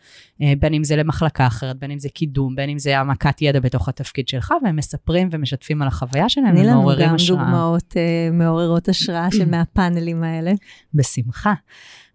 אה, 0.42 0.54
בין 0.60 0.74
אם 0.74 0.84
זה 0.84 0.96
למחלקה 0.96 1.48
אחרת, 1.48 1.80
בין 1.80 1.92
אם 1.92 2.00
זה 2.00 2.10
קידום, 2.10 2.56
בין 2.56 2.70
אם 2.70 2.80
זה 2.80 2.98
העמקת 2.98 3.42
ידע 3.42 3.60
בתוך 3.60 3.90
התפקיד 3.90 4.28
שלך, 4.28 4.54
והם 4.64 4.76
מספרים 4.76 5.30
ומשתפים 5.32 5.82
על 5.82 5.88
החוויה 5.88 6.30
שלהם, 6.30 6.56
ומעוררים 6.58 7.16
השראה. 7.16 7.38
תני 7.38 7.46
לנו 7.46 7.48
גם 7.48 7.52
דוגמאות 7.52 7.94
uh, 7.94 8.34
מעוררות 8.34 8.90
השראה 8.90 9.28
של 9.32 9.50
מהפאנלים 9.56 10.24
האלה. 10.24 10.52
בשמחה. 10.94 11.54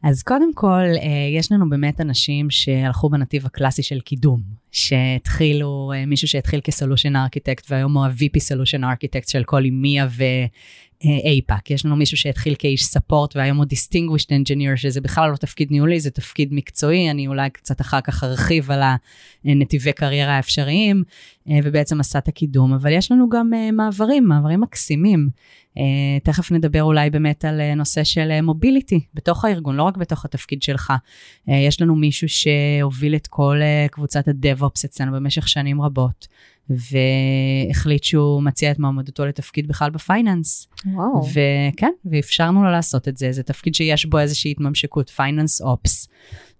אז 0.02 0.22
קודם 0.22 0.54
כל, 0.54 0.84
אה, 1.02 1.38
יש 1.38 1.52
לנו 1.52 1.70
באמת 1.70 2.00
אנשים 2.00 2.50
שהלכו 2.50 3.10
בנתיב 3.10 3.46
הקלאסי 3.46 3.82
של 3.82 4.00
קידום, 4.00 4.40
שהתחילו, 4.72 5.92
אה, 5.94 6.06
מישהו 6.06 6.28
שהתחיל 6.28 6.60
כסולושן 6.64 7.16
ארכיטקט 7.16 7.70
והיום 7.70 7.96
הוא 7.96 8.04
ה-VP 8.04 8.38
solution 8.38 8.84
architect 8.84 9.28
של 9.28 9.44
כל 9.44 9.64
EMEA 9.64 10.06
APAC. 11.04 11.70
יש 11.70 11.86
לנו 11.86 11.96
מישהו 11.96 12.16
שהתחיל 12.16 12.54
כאיש 12.58 12.84
support 12.84 13.36
והיום 13.36 13.56
הוא 13.56 13.64
Distinguished 13.64 14.28
Engineer, 14.28 14.76
שזה 14.76 15.00
בכלל 15.00 15.30
לא 15.30 15.36
תפקיד 15.36 15.70
ניהולי, 15.70 16.00
זה 16.00 16.10
תפקיד 16.10 16.48
מקצועי, 16.52 17.10
אני 17.10 17.26
אולי 17.26 17.50
קצת 17.50 17.80
אחר 17.80 18.00
כך 18.00 18.24
ארחיב 18.24 18.70
על 18.70 18.80
הנתיבי 19.44 19.92
קריירה 19.92 20.32
האפשריים, 20.32 21.04
ובעצם 21.64 22.00
עשה 22.00 22.18
את 22.18 22.28
הקידום. 22.28 22.72
אבל 22.72 22.92
יש 22.92 23.12
לנו 23.12 23.28
גם 23.28 23.50
מעברים, 23.72 24.24
מעברים 24.24 24.60
מקסימים. 24.60 25.28
תכף 26.22 26.52
נדבר 26.52 26.82
אולי 26.82 27.10
באמת 27.10 27.44
על 27.44 27.74
נושא 27.74 28.04
של 28.04 28.40
mobility 28.40 29.00
בתוך 29.14 29.44
הארגון, 29.44 29.76
לא 29.76 29.82
רק 29.82 29.96
בתוך 29.96 30.24
התפקיד 30.24 30.62
שלך. 30.62 30.92
יש 31.48 31.80
לנו 31.80 31.96
מישהו 31.96 32.28
שהוביל 32.28 33.14
את 33.14 33.26
כל 33.26 33.60
קבוצת 33.90 34.28
ה-DevOps 34.28 34.84
אצלנו 34.84 35.12
במשך 35.12 35.48
שנים 35.48 35.82
רבות, 35.82 36.26
והחליט 36.70 38.04
שהוא 38.04 38.42
מציע 38.42 38.70
את 38.70 38.78
מועמדותו 38.78 39.26
לתפקיד 39.26 39.68
בכלל 39.68 39.90
ב-finance. 39.90 40.68
וואו. 40.86 41.26
וכן, 41.28 41.92
ואפשרנו 42.04 42.64
לו 42.64 42.70
לעשות 42.70 43.08
את 43.08 43.16
זה, 43.16 43.32
זה 43.32 43.42
תפקיד 43.42 43.74
שיש 43.74 44.06
בו 44.06 44.18
איזושהי 44.18 44.50
התממשקות, 44.50 45.10
finance 45.10 45.60
ops. 45.60 46.08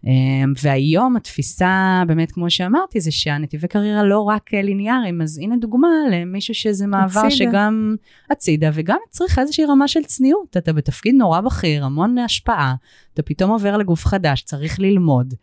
אמ, 0.04 0.52
והיום 0.62 1.16
התפיסה, 1.16 2.02
באמת, 2.06 2.32
כמו 2.32 2.50
שאמרתי, 2.50 3.00
זה 3.00 3.10
שהנתיבי 3.10 3.68
קריירה 3.68 4.02
לא 4.02 4.20
רק 4.20 4.54
ליניאריים, 4.54 5.22
אז 5.22 5.38
הנה 5.38 5.56
דוגמה 5.56 5.88
למישהו 6.10 6.54
שזה 6.54 6.86
מעבר 6.86 7.20
הצידה. 7.20 7.30
שגם 7.30 7.96
הצידה, 8.30 8.70
וגם 8.74 8.98
צריך 9.10 9.38
איזושהי 9.38 9.64
רמה 9.64 9.88
של 9.88 10.02
צניעות. 10.02 10.56
אתה 10.56 10.72
בתפקיד 10.72 11.14
נורא 11.14 11.40
בכיר, 11.40 11.84
המון 11.84 12.18
השפעה, 12.18 12.74
אתה 13.14 13.22
פתאום 13.22 13.50
עובר 13.50 13.76
לגוף 13.76 14.04
חדש, 14.04 14.42
צריך 14.42 14.80
ללמוד. 14.80 15.34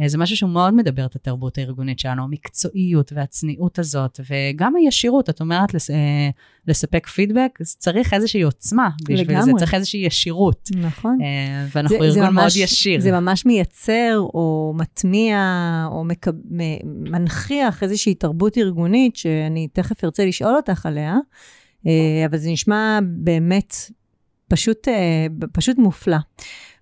אה, 0.00 0.08
זה 0.08 0.18
משהו 0.18 0.36
שהוא 0.36 0.50
מאוד 0.50 0.74
מדבר 0.74 1.06
את 1.06 1.16
התרבות 1.16 1.58
הארגונית 1.58 1.98
שלנו, 1.98 2.24
המקצועיות 2.24 3.12
והצניעות 3.12 3.78
הזאת, 3.78 4.20
וגם 4.30 4.76
הישירות, 4.76 5.30
את 5.30 5.40
אומרת 5.40 5.74
לס, 5.74 5.90
אה, 5.90 6.30
לספק 6.68 7.06
פידבק, 7.06 7.58
אז 7.60 7.76
צריך 7.76 8.14
איזושהי 8.14 8.42
עוצמה 8.42 8.90
בשביל 9.02 9.20
לגמרי. 9.20 9.44
זה, 9.44 9.52
צריך 9.58 9.74
איזושהי 9.74 10.00
ישירות. 10.00 10.68
נכון. 10.76 11.18
אה, 11.22 11.66
ואנחנו 11.74 11.96
זה, 11.98 12.04
ארגון 12.04 12.10
זה 12.10 12.20
ממש, 12.20 12.34
מאוד 12.34 12.64
ישיר. 12.64 13.00
זה 13.00 13.12
ממש 13.12 13.46
מייצר 13.46 14.18
או 14.18 14.74
מטמיע 14.76 15.38
או 15.90 16.04
מקב, 16.04 16.30
מנכיח 16.84 17.82
איזושהי 17.82 18.14
תרבות 18.14 18.58
ארגונית, 18.58 19.16
שאני 19.16 19.68
תכף 19.72 20.04
ארצה 20.04 20.24
לשאול 20.24 20.56
אותך 20.56 20.86
עליה, 20.86 21.16
אבל 22.26 22.38
זה 22.38 22.50
נשמע 22.50 22.98
באמת 23.02 23.74
פשוט, 24.48 24.88
פשוט 25.52 25.78
מופלא. 25.78 26.16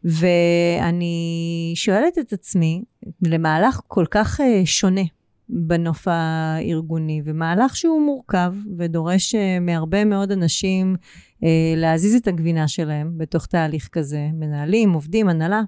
ואני 0.05 1.73
שואלת 1.75 2.19
את 2.19 2.33
עצמי, 2.33 2.83
למהלך 3.23 3.81
כל 3.87 4.05
כך 4.11 4.41
אה, 4.41 4.63
שונה 4.65 5.03
בנוף 5.49 6.09
הארגוני, 6.09 7.23
ומהלך 7.25 7.77
שהוא 7.77 8.03
מורכב 8.03 8.55
ודורש 8.79 9.35
אה, 9.35 9.61
מהרבה 9.61 10.05
מאוד 10.05 10.33
אנשים 10.33 10.97
אה, 11.45 11.75
להזיז 11.77 12.15
את 12.15 12.29
הגבינה 12.29 12.69
שלהם 12.69 13.13
בתוך 13.17 13.47
תהליך 13.47 13.89
כזה, 13.93 14.29
מנהלים, 14.33 14.93
עובדים, 14.93 15.29
הנהלה. 15.29 15.63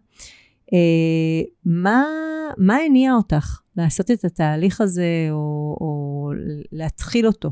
מה, 1.65 2.05
מה 2.59 2.77
הניע 2.77 3.15
אותך 3.15 3.61
לעשות 3.77 4.11
את 4.11 4.25
התהליך 4.25 4.81
הזה, 4.81 5.29
או, 5.31 5.77
או 5.81 6.31
להתחיל 6.73 7.27
אותו? 7.27 7.51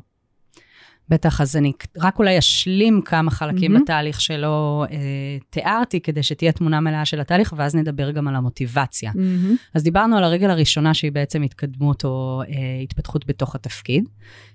בטח, 1.11 1.40
אז 1.40 1.57
אני 1.57 1.73
רק 1.99 2.19
אולי 2.19 2.38
אשלים 2.38 3.00
כמה 3.05 3.31
חלקים 3.31 3.76
mm-hmm. 3.76 3.81
בתהליך 3.81 4.21
שלא 4.21 4.85
אה, 4.90 4.97
תיארתי, 5.50 6.00
כדי 6.00 6.23
שתהיה 6.23 6.52
תמונה 6.52 6.81
מלאה 6.81 7.05
של 7.05 7.21
התהליך, 7.21 7.55
ואז 7.57 7.75
נדבר 7.75 8.11
גם 8.11 8.29
על 8.29 8.37
המוטיבציה. 8.37 9.12
Mm-hmm. 9.12 9.57
אז 9.75 9.83
דיברנו 9.83 10.17
על 10.17 10.25
הרגל 10.25 10.50
הראשונה, 10.50 10.95
שהיא 10.95 11.12
בעצם 11.12 11.43
התקדמות 11.43 12.05
או 12.05 12.43
אה, 12.49 12.83
התפתחות 12.83 13.26
בתוך 13.26 13.55
התפקיד. 13.55 14.05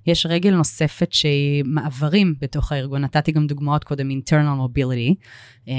יש 0.07 0.25
רגל 0.25 0.55
נוספת 0.55 1.13
שהיא 1.13 1.63
מעברים 1.65 2.35
בתוך 2.41 2.71
הארגון, 2.71 3.01
נתתי 3.01 3.31
גם 3.31 3.47
דוגמאות 3.47 3.83
קודם, 3.83 4.09
internal 4.09 4.59
mobility, 4.59 5.13
אה, 5.67 5.73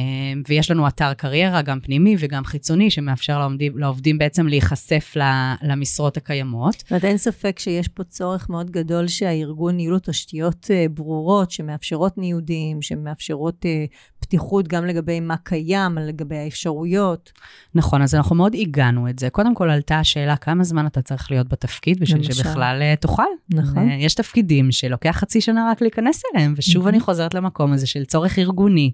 ויש 0.49 0.71
לנו 0.71 0.88
אתר 0.88 1.14
קריירה, 1.14 1.62
גם 1.62 1.80
פנימי 1.80 2.16
וגם 2.18 2.45
חיצוני, 2.45 2.90
שמאפשר 2.90 3.38
לעובדים, 3.38 3.78
לעובדים 3.78 4.18
בעצם 4.18 4.47
להיחשף 4.47 5.14
למשרות 5.62 6.16
הקיימות. 6.16 6.75
זאת 6.75 6.90
אומרת, 6.90 7.04
אין 7.04 7.18
ספק 7.18 7.59
שיש 7.59 7.88
פה 7.88 8.04
צורך 8.04 8.50
מאוד 8.50 8.71
גדול 8.71 9.09
שהארגון 9.09 9.80
יהיו 9.80 9.90
לו 9.90 9.99
תשתיות 9.99 10.65
אה, 10.70 10.87
ברורות, 10.90 11.50
שמאפשרות 11.50 12.18
ניודים, 12.18 12.82
שמאפשרות 12.82 13.66
אה, 13.66 13.85
פתיחות 14.20 14.68
גם 14.68 14.87
לגבי 14.87 15.20
מה 15.20 15.37
קיים, 15.37 15.99
לגבי 15.99 16.37
האפשרויות. 16.37 17.32
נכון, 17.75 18.02
אז 18.02 18.14
אנחנו 18.14 18.37
מאוד 18.37 18.54
עיגנו 18.54 19.08
את 19.08 19.18
זה. 19.18 19.30
קודם 19.30 19.54
כל 19.54 19.70
עלתה 19.70 19.99
השאלה 19.99 20.37
כמה 20.37 20.64
זמן 20.64 20.87
אתה 20.87 21.02
צריך 21.02 21.30
להיות 21.30 21.49
בתפקיד 21.49 22.00
בשביל 22.00 22.18
למשל. 22.18 22.32
שבכלל 22.32 22.94
תוכל. 23.00 23.23
נכון. 23.54 23.90
יש 23.90 24.14
תפקידים 24.14 24.73
שלוקח 24.73 25.11
חצי 25.11 25.40
שנה 25.40 25.68
רק 25.70 25.82
להיכנס 25.82 26.23
אליהם, 26.35 26.54
ושוב 26.56 26.87
אני 26.87 27.00
חוזרת 27.00 27.35
למקום 27.35 27.73
הזה 27.73 27.87
של 27.87 28.04
צורך 28.04 28.38
ארגוני, 28.38 28.92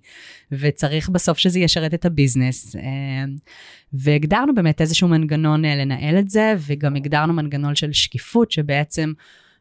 וצריך 0.53 1.09
בסוף 1.09 1.39
שזה 1.39 1.61
ישרת 1.61 1.95
את 1.95 2.05
הביזנס. 2.05 2.77
אה, 2.77 2.83
והגדרנו 3.93 4.55
באמת 4.55 4.81
איזשהו 4.81 5.09
מנגנון 5.09 5.65
אה, 5.65 5.77
לנהל 5.77 6.19
את 6.19 6.31
זה, 6.31 6.55
וגם 6.59 6.97
הגדרנו 6.97 7.33
מנגנון 7.33 7.75
של 7.75 7.93
שקיפות, 7.93 8.51
שבעצם 8.51 9.13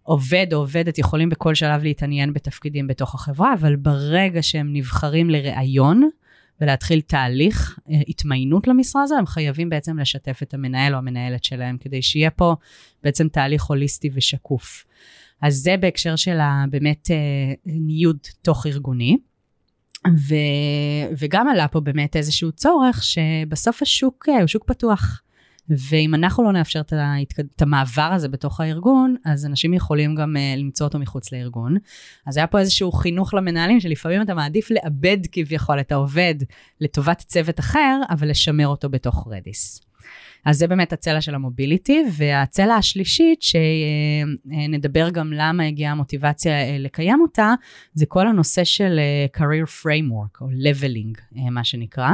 עובד 0.04 0.48
או 0.54 0.58
עובדת 0.58 0.98
יכולים 0.98 1.30
בכל 1.30 1.56
שלב 1.56 1.84
להתעניין 1.84 2.34
בתפקידים 2.34 2.88
בתוך 2.88 3.16
החברה, 3.16 3.54
אבל 3.54 3.76
ברגע 3.76 4.44
שהם 4.44 4.74
נבחרים 4.74 5.30
לראיון, 5.30 6.10
ולהתחיל 6.62 7.02
תהליך 7.02 7.80
אה, 7.90 8.02
התמיינות 8.08 8.68
למשרה 8.68 9.04
הזו, 9.04 9.16
הם 9.16 9.26
חייבים 9.26 9.70
בעצם 9.70 10.00
לשתף 10.00 10.40
את 10.44 10.54
המנהל 10.54 10.94
או 10.94 10.98
המנהלת 10.98 11.44
שלהם, 11.44 11.78
כדי 11.78 12.02
שיהיה 12.02 12.30
פה 12.30 12.56
בעצם 13.04 13.28
תהליך 13.28 13.64
הוליסטי 13.64 14.10
ושקוף. 14.14 14.86
אז 15.42 15.56
זה 15.56 15.78
בהקשר 15.78 16.16
של 16.16 16.38
באמת 16.70 17.12
אה, 17.12 17.54
ניוד 17.66 18.18
תוך 18.42 18.68
ארגוני. 18.68 19.18
ו, 20.08 20.36
וגם 21.20 21.48
עלה 21.48 21.68
פה 21.68 21.80
באמת 21.80 22.16
איזשהו 22.16 22.52
צורך 22.52 23.04
שבסוף 23.04 23.82
השוק 23.82 24.26
אה, 24.30 24.40
הוא 24.40 24.48
שוק 24.48 24.64
פתוח. 24.68 25.22
ואם 25.70 26.16
אנחנו 26.16 26.44
לא 26.44 26.52
נאפשר 26.52 26.82
את, 26.82 26.94
את 27.56 27.62
המעבר 27.62 28.10
הזה 28.14 28.30
בתוך 28.30 28.60
הארגון, 28.60 29.16
אז 29.26 29.46
אנשים 29.46 29.74
יכולים 29.74 30.16
גם 30.16 30.36
uh, 30.36 30.60
למצוא 30.60 30.88
אותו 30.88 31.00
מחוץ 31.00 31.32
לארגון. 31.32 31.78
אז 32.28 32.38
היה 32.38 32.48
פה 32.48 32.60
איזשהו 32.60 32.92
חינוך 32.92 33.34
למנהלים, 33.34 33.80
שלפעמים 33.80 34.22
אתה 34.22 34.34
מעדיף 34.34 34.72
לאבד 34.72 35.18
כביכול 35.32 35.80
את 35.80 35.92
העובד 35.92 36.36
לטובת 36.82 37.20
צוות 37.28 37.60
אחר, 37.60 38.02
אבל 38.10 38.30
לשמר 38.30 38.68
אותו 38.68 38.90
בתוך 38.90 39.28
רדיס. 39.32 39.82
אז 40.46 40.58
זה 40.58 40.68
באמת 40.68 40.94
הצלע 40.94 41.22
של 41.22 41.36
המוביליטי, 41.36 42.04
והצלע 42.12 42.76
השלישית, 42.76 43.42
שנדבר 43.42 45.10
גם 45.10 45.34
למה 45.34 45.64
הגיעה 45.64 45.92
המוטיבציה 45.92 46.54
אה, 46.54 46.78
לקיים 46.80 47.22
אותה, 47.22 47.54
זה 47.94 48.06
כל 48.06 48.28
הנושא 48.28 48.64
של 48.64 49.00
אה, 49.00 49.26
career 49.38 49.84
framework, 49.84 50.42
או 50.42 50.48
leveling, 50.48 51.38
אה, 51.38 51.50
מה 51.50 51.64
שנקרא. 51.64 52.12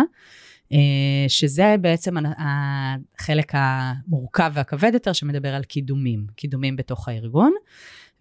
שזה 1.27 1.75
בעצם 1.81 2.15
החלק 2.37 3.51
המורכב 3.53 4.51
והכבד 4.53 4.91
יותר 4.93 5.13
שמדבר 5.13 5.55
על 5.55 5.63
קידומים, 5.63 6.27
קידומים 6.35 6.75
בתוך 6.75 7.07
הארגון. 7.07 7.53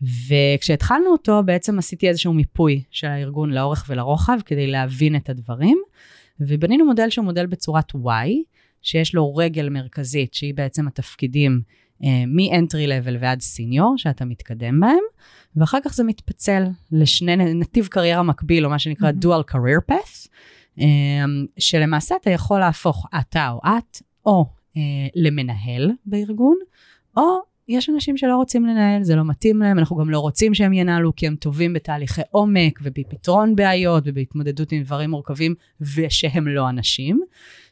וכשהתחלנו 0.02 1.12
אותו, 1.12 1.42
בעצם 1.44 1.78
עשיתי 1.78 2.08
איזשהו 2.08 2.32
מיפוי 2.32 2.82
של 2.90 3.06
הארגון 3.06 3.52
לאורך 3.52 3.84
ולרוחב 3.88 4.38
כדי 4.46 4.66
להבין 4.66 5.16
את 5.16 5.28
הדברים, 5.28 5.78
ובנינו 6.40 6.84
מודל 6.84 7.10
שהוא 7.10 7.24
מודל 7.24 7.46
בצורת 7.46 7.92
Y, 7.92 8.28
שיש 8.82 9.14
לו 9.14 9.36
רגל 9.36 9.68
מרכזית, 9.68 10.34
שהיא 10.34 10.54
בעצם 10.54 10.88
התפקידים 10.88 11.60
אה, 12.04 12.24
מ-entry 12.26 12.88
level 12.88 13.16
ועד 13.20 13.40
senior, 13.40 13.96
שאתה 13.96 14.24
מתקדם 14.24 14.80
בהם, 14.80 15.02
ואחר 15.56 15.78
כך 15.84 15.94
זה 15.94 16.04
מתפצל 16.04 16.64
לשני 16.92 17.36
נתיב 17.36 17.86
קריירה 17.86 18.22
מקביל, 18.22 18.64
או 18.64 18.70
מה 18.70 18.78
שנקרא 18.78 19.10
mm-hmm. 19.10 19.24
dual 19.24 19.52
career 19.52 19.92
path, 19.92 20.28
אה, 20.28 20.32
שלמעשה 21.58 22.14
אתה 22.20 22.30
יכול 22.30 22.60
להפוך 22.60 23.06
אתה 23.20 23.48
או 23.48 23.60
את, 23.66 24.02
או 24.26 24.46
אה, 24.76 24.82
למנהל 25.14 25.90
בארגון, 26.06 26.56
או 27.16 27.22
יש 27.68 27.90
אנשים 27.90 28.16
שלא 28.16 28.36
רוצים 28.36 28.66
לנהל, 28.66 29.02
זה 29.02 29.16
לא 29.16 29.24
מתאים 29.24 29.62
להם, 29.62 29.78
אנחנו 29.78 29.96
גם 29.96 30.10
לא 30.10 30.18
רוצים 30.18 30.54
שהם 30.54 30.72
ינהלו, 30.72 31.16
כי 31.16 31.26
הם 31.26 31.36
טובים 31.36 31.72
בתהליכי 31.72 32.20
עומק 32.30 32.78
ובפתרון 32.82 33.56
בעיות 33.56 34.02
ובהתמודדות 34.06 34.72
עם 34.72 34.82
דברים 34.82 35.10
מורכבים, 35.10 35.54
ושהם 35.80 36.48
לא 36.48 36.68
אנשים. 36.68 37.20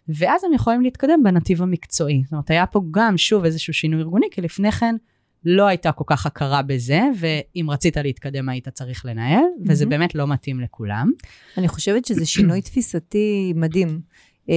ואז 0.09 0.45
הם 0.45 0.53
יכולים 0.53 0.83
להתקדם 0.83 1.23
בנתיב 1.25 1.63
המקצועי. 1.63 2.23
זאת 2.25 2.33
אומרת, 2.33 2.51
היה 2.51 2.67
פה 2.67 2.83
גם 2.91 3.17
שוב 3.19 3.45
איזשהו 3.45 3.73
שינוי 3.73 4.01
ארגוני, 4.01 4.27
כי 4.31 4.41
לפני 4.41 4.73
כן 4.73 4.97
לא 5.45 5.67
הייתה 5.67 5.93
כל 5.93 6.05
כך 6.07 6.27
הכרה 6.27 6.63
בזה, 6.63 7.01
ואם 7.19 7.71
רצית 7.71 7.97
להתקדם 7.97 8.49
היית 8.49 8.69
צריך 8.69 9.05
לנהל, 9.05 9.39
mm-hmm. 9.39 9.67
וזה 9.71 9.87
באמת 9.87 10.15
לא 10.15 10.27
מתאים 10.27 10.61
לכולם. 10.61 11.11
אני 11.59 11.69
חושבת 11.69 12.05
שזה 12.05 12.27
שינוי 12.27 12.63
תפיסתי 12.67 13.53
מדהים. 13.57 14.01
אה, 14.51 14.55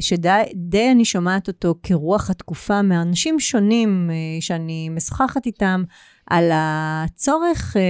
שדי 0.00 0.90
אני 0.92 1.04
שומעת 1.04 1.48
אותו 1.48 1.74
כרוח 1.82 2.30
התקופה 2.30 2.82
מאנשים 2.82 3.40
שונים 3.40 4.10
אה, 4.10 4.40
שאני 4.40 4.88
משוחחת 4.88 5.46
איתם, 5.46 5.84
על 6.26 6.50
הצורך 6.52 7.76
אה, 7.76 7.82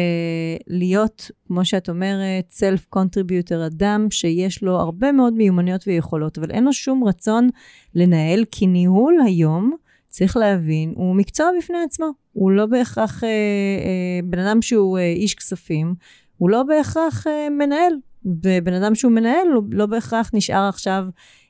להיות, 0.67 1.31
כמו 1.47 1.65
שאת 1.65 1.89
אומרת, 1.89 2.53
self-contributor, 2.53 3.67
אדם 3.67 4.07
שיש 4.11 4.63
לו 4.63 4.77
הרבה 4.77 5.13
מאוד 5.13 5.33
מיומנויות 5.33 5.89
ויכולות, 5.89 6.39
אבל 6.39 6.51
אין 6.51 6.65
לו 6.65 6.73
שום 6.73 7.05
רצון 7.05 7.49
לנהל, 7.95 8.45
כי 8.51 8.67
ניהול 8.67 9.15
היום, 9.25 9.77
צריך 10.15 10.37
להבין, 10.37 10.93
הוא 10.97 11.17
מקצוע 11.17 11.51
בפני 11.59 11.79
עצמו. 11.87 12.07
הוא 12.33 12.51
לא 12.51 12.67
בהכרח 12.67 13.25
אה, 13.25 13.29
אה, 13.29 14.21
בן 14.25 14.39
אדם 14.39 14.63
שהוא 14.63 14.99
אה, 14.99 15.13
איש 15.13 15.35
כספים, 15.35 15.95
הוא 16.37 16.51
לא 16.51 16.63
בהכרח 16.63 17.27
אה, 17.27 17.51
מנהל. 17.51 17.93
ובן 18.25 18.73
אדם 18.73 18.95
שהוא 18.95 19.13
מנהל, 19.13 19.49
הוא 19.55 19.65
לא 19.71 19.87
בהכרח 19.87 20.31
נשאר 20.35 20.69
עכשיו 20.69 21.05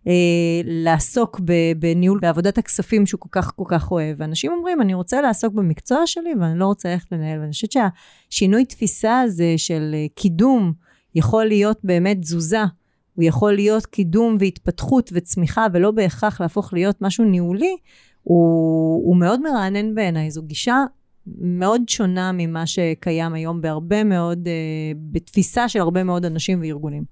אה, 0.07 0.13
לעסוק 0.65 1.41
בניהול, 1.79 2.19
בעבודת 2.23 2.59
הכספים 2.59 3.07
שהוא 3.07 3.21
כל 3.21 3.29
כך 3.33 3.53
כל 3.57 3.65
כך 3.69 3.91
אוהב. 3.91 4.17
ואנשים 4.19 4.53
אומרים, 4.53 4.81
אני 4.81 4.95
רוצה 4.95 5.21
לעסוק 5.21 5.55
במקצוע 5.55 6.07
שלי, 6.07 6.35
ואני 6.41 6.59
לא 6.59 6.67
רוצה 6.67 6.93
ללכת 6.93 7.13
לנהל. 7.13 7.41
ואני 7.41 7.53
חושבת 7.53 7.73
שהשינוי 7.73 8.65
תפיסה 8.65 9.21
הזה 9.21 9.55
של 9.57 9.91
אה, 9.95 10.07
קידום 10.15 10.73
יכול 11.15 11.45
להיות 11.45 11.81
באמת 11.85 12.21
תזוזה. 12.21 12.63
הוא 13.15 13.25
יכול 13.25 13.53
להיות 13.53 13.87
קידום 13.87 14.37
והתפתחות 14.41 15.11
וצמיחה, 15.13 15.67
ולא 15.73 15.91
בהכרח 15.91 16.41
להפוך 16.41 16.73
להיות 16.73 17.03
משהו 17.03 17.25
ניהולי, 17.25 17.77
הוא, 18.25 19.07
הוא 19.07 19.17
מאוד 19.17 19.41
מרענן 19.41 19.95
בעיניי. 19.95 20.31
זו 20.31 20.43
גישה 20.43 20.77
מאוד 21.27 21.89
שונה 21.89 22.33
ממה 22.33 22.67
שקיים 22.67 23.35
היום 23.35 23.61
בהרבה 23.61 24.05
מאוד, 24.05 24.49
אה, 24.49 24.53
בתפיסה 25.13 25.69
של 25.69 25.81
הרבה 25.81 26.05
מאוד 26.05 26.25
אנשים 26.25 26.61
וארגונים. 26.61 27.05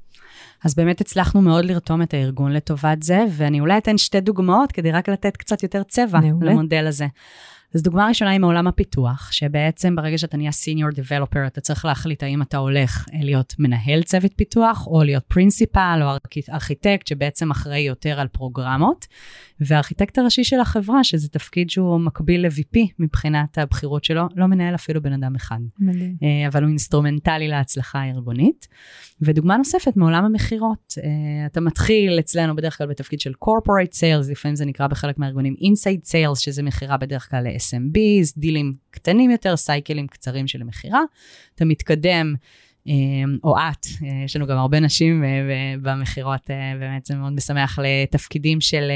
אז 0.65 0.75
באמת 0.75 1.01
הצלחנו 1.01 1.43
מאוד 1.43 1.65
לרתום 1.65 2.03
את 2.03 2.15
הארגון 2.15 2.53
לטובת 2.53 3.03
זה, 3.03 3.25
ואני 3.31 3.61
אולי 3.61 3.79
אתן 3.79 3.99
שתי 3.99 4.21
דוגמאות 4.21 4.73
כדי 4.73 4.93
רק 4.93 5.09
לתת 5.09 5.37
קצת 5.37 5.63
יותר 5.63 5.83
צבע 5.83 6.21
מעולה. 6.21 6.53
למודל 6.53 6.87
הזה. 6.87 7.07
אז 7.75 7.83
דוגמה 7.83 8.07
ראשונה 8.09 8.31
היא 8.31 8.41
מעולם 8.41 8.67
הפיתוח, 8.67 9.33
שבעצם 9.33 9.97
ברגע 9.97 10.19
שאתה 10.19 10.37
נהיה 10.37 10.51
senior 10.51 10.95
developer, 10.95 11.47
אתה 11.47 11.61
צריך 11.61 11.85
להחליט 11.85 12.23
האם 12.23 12.43
אתה 12.43 12.57
הולך 12.57 13.07
להיות 13.13 13.55
מנהל 13.59 14.03
צוות 14.03 14.33
פיתוח, 14.37 14.87
או 14.87 15.03
להיות 15.03 15.25
פרינסיפל, 15.29 16.01
או 16.03 16.09
ארכיטקט, 16.51 17.07
שבעצם 17.07 17.51
אחראי 17.51 17.81
יותר 17.81 18.21
על 18.21 18.29
פרוגרמות. 18.29 19.07
וה-architect 19.67 20.19
הראשי 20.19 20.45
של 20.45 20.61
החברה, 20.61 21.05
שזה 21.05 21.29
תפקיד 21.29 21.71
שהוא 21.71 22.01
מקביל 22.01 22.47
ל-VP 22.47 22.79
מבחינת 22.99 23.59
הבכירות 23.59 24.05
שלו, 24.05 24.29
לא 24.37 24.47
מנהל 24.47 24.75
אפילו 24.75 25.03
בן 25.03 25.13
אדם 25.13 25.35
אחד. 25.35 25.59
מדהים. 25.79 26.17
אה, 26.23 26.49
אבל 26.49 26.63
הוא 26.63 26.69
אינסטרומנטלי 26.69 27.49
להצלחה 27.49 27.99
הארגונית. 27.99 28.69
ודוגמה 29.21 29.57
נוספת 29.57 29.97
מעולם 29.97 30.25
המכירות, 30.25 30.95
אה, 31.05 31.47
אתה 31.47 31.61
מתחיל 31.61 32.19
אצלנו 32.19 32.57
בדרך 32.57 32.79
כלל 32.79 32.87
בתפקיד 32.87 33.21
של 33.21 33.33
corporate 33.45 33.95
sales, 33.95 34.31
לפעמים 34.31 34.57
זה 34.57 34.65
נקרא 34.65 34.87
בחלק 34.87 35.19
מהארגונים 35.19 35.55
inside 35.55 36.09
sales, 36.09 36.41
שזה 36.41 36.63
מכירה 36.63 36.97
בדרך 36.97 37.31
כלל 37.31 37.47
ל-SMBs, 37.73 38.33
דילים 38.37 38.73
קטנים 38.91 39.31
יותר, 39.31 39.57
cycle-ים 39.57 40.07
קצרים 40.07 40.47
של 40.47 40.63
מכירה. 40.63 41.01
אתה 41.55 41.65
מתקדם. 41.65 42.35
אמ, 42.87 43.39
או 43.45 43.57
את, 43.59 43.87
אה, 44.03 44.23
יש 44.25 44.37
לנו 44.37 44.47
גם 44.47 44.59
הרבה 44.59 44.81
נשים 44.81 45.25
אה, 45.25 45.29
במכירות, 45.83 46.51
אה, 46.51 46.73
באמת 46.79 47.07
זה 47.07 47.15
מאוד 47.15 47.33
משמח 47.33 47.79
לתפקידים 47.79 48.61
של 48.61 48.91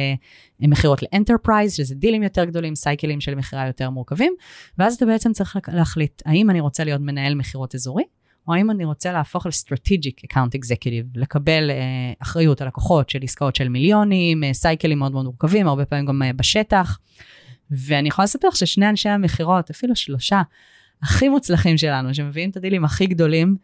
מכירות 0.61 1.03
ל-enterprise, 1.03 1.75
שזה 1.75 1.95
דילים 1.95 2.23
יותר 2.23 2.45
גדולים, 2.45 2.75
cycle-ים 2.75 3.21
של 3.21 3.35
מכירה 3.35 3.67
יותר 3.67 3.91
מורכבים, 3.91 4.35
ואז 4.79 4.95
אתה 4.95 5.07
בעצם 5.07 5.33
צריך 5.33 5.57
להחליט, 5.69 6.23
האם 6.25 6.51
אני 6.51 6.61
רוצה 6.61 6.85
להיות 6.85 7.01
מנהל 7.01 7.35
מכירות 7.35 7.75
אזורי, 7.75 8.05
או 8.49 8.55
האם 8.55 8.71
אני 8.71 8.85
רוצה 8.85 9.13
להפוך 9.13 9.47
ל-strategic 9.47 10.27
account 10.27 10.59
executive, 10.59 11.07
לקבל 11.15 11.71
uh, 11.71 12.23
אחריות 12.23 12.61
על 12.61 12.69
לקוחות 12.69 13.11
של 13.11 13.19
עסקאות 13.23 13.57
של 13.57 13.69
מיליונים, 13.69 14.43
uh, 14.45 14.47
cycle-ים 14.53 14.99
מאוד 14.99 15.13
מאוד 15.13 15.25
מורכבים, 15.25 15.69
הרבה 15.69 15.85
פעמים 15.85 16.07
גם 16.07 16.23
uh, 16.23 16.37
בשטח. 16.37 16.99
ואני 17.71 18.09
יכולה 18.09 18.25
לספר 18.25 18.49
לך 18.49 18.57
ששני 18.57 18.89
אנשי 18.89 19.09
המכירות, 19.09 19.71
אפילו 19.71 19.97
שלושה, 19.97 20.43
הכי 21.03 21.29
מוצלחים 21.29 21.79
שלנו, 21.79 22.15
שמביאים 22.15 22.51
את 22.51 22.57
הדילים 22.57 22.85
הכי 22.85 23.07
גדולים, 23.07 23.57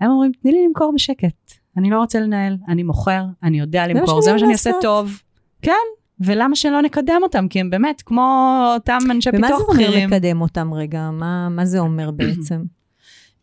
הם 0.00 0.10
אומרים, 0.10 0.32
תני 0.42 0.52
לי 0.52 0.66
למכור 0.66 0.92
בשקט. 0.94 1.52
אני 1.76 1.90
לא 1.90 1.98
רוצה 1.98 2.20
לנהל, 2.20 2.56
אני 2.68 2.82
מוכר, 2.82 3.24
אני 3.42 3.60
יודע 3.60 3.86
למכור, 3.86 4.22
זה 4.22 4.32
מה 4.32 4.38
שאני 4.38 4.52
עושה 4.52 4.70
טוב. 4.82 5.22
כן, 5.62 5.72
ולמה 6.20 6.56
שלא 6.56 6.82
נקדם 6.82 7.20
אותם? 7.22 7.48
כי 7.48 7.60
הם 7.60 7.70
באמת 7.70 8.02
כמו 8.02 8.60
אותם 8.74 8.98
אנשי 9.10 9.30
פיתוח 9.30 9.70
בכירים. 9.70 9.88
ומה 9.88 9.90
זה 9.90 10.04
אומר 10.04 10.16
לקדם 10.16 10.40
אותם 10.40 10.74
רגע? 10.74 11.10
מה, 11.10 11.48
מה 11.48 11.66
זה 11.66 11.78
אומר 11.78 12.10
בעצם? 12.16 12.62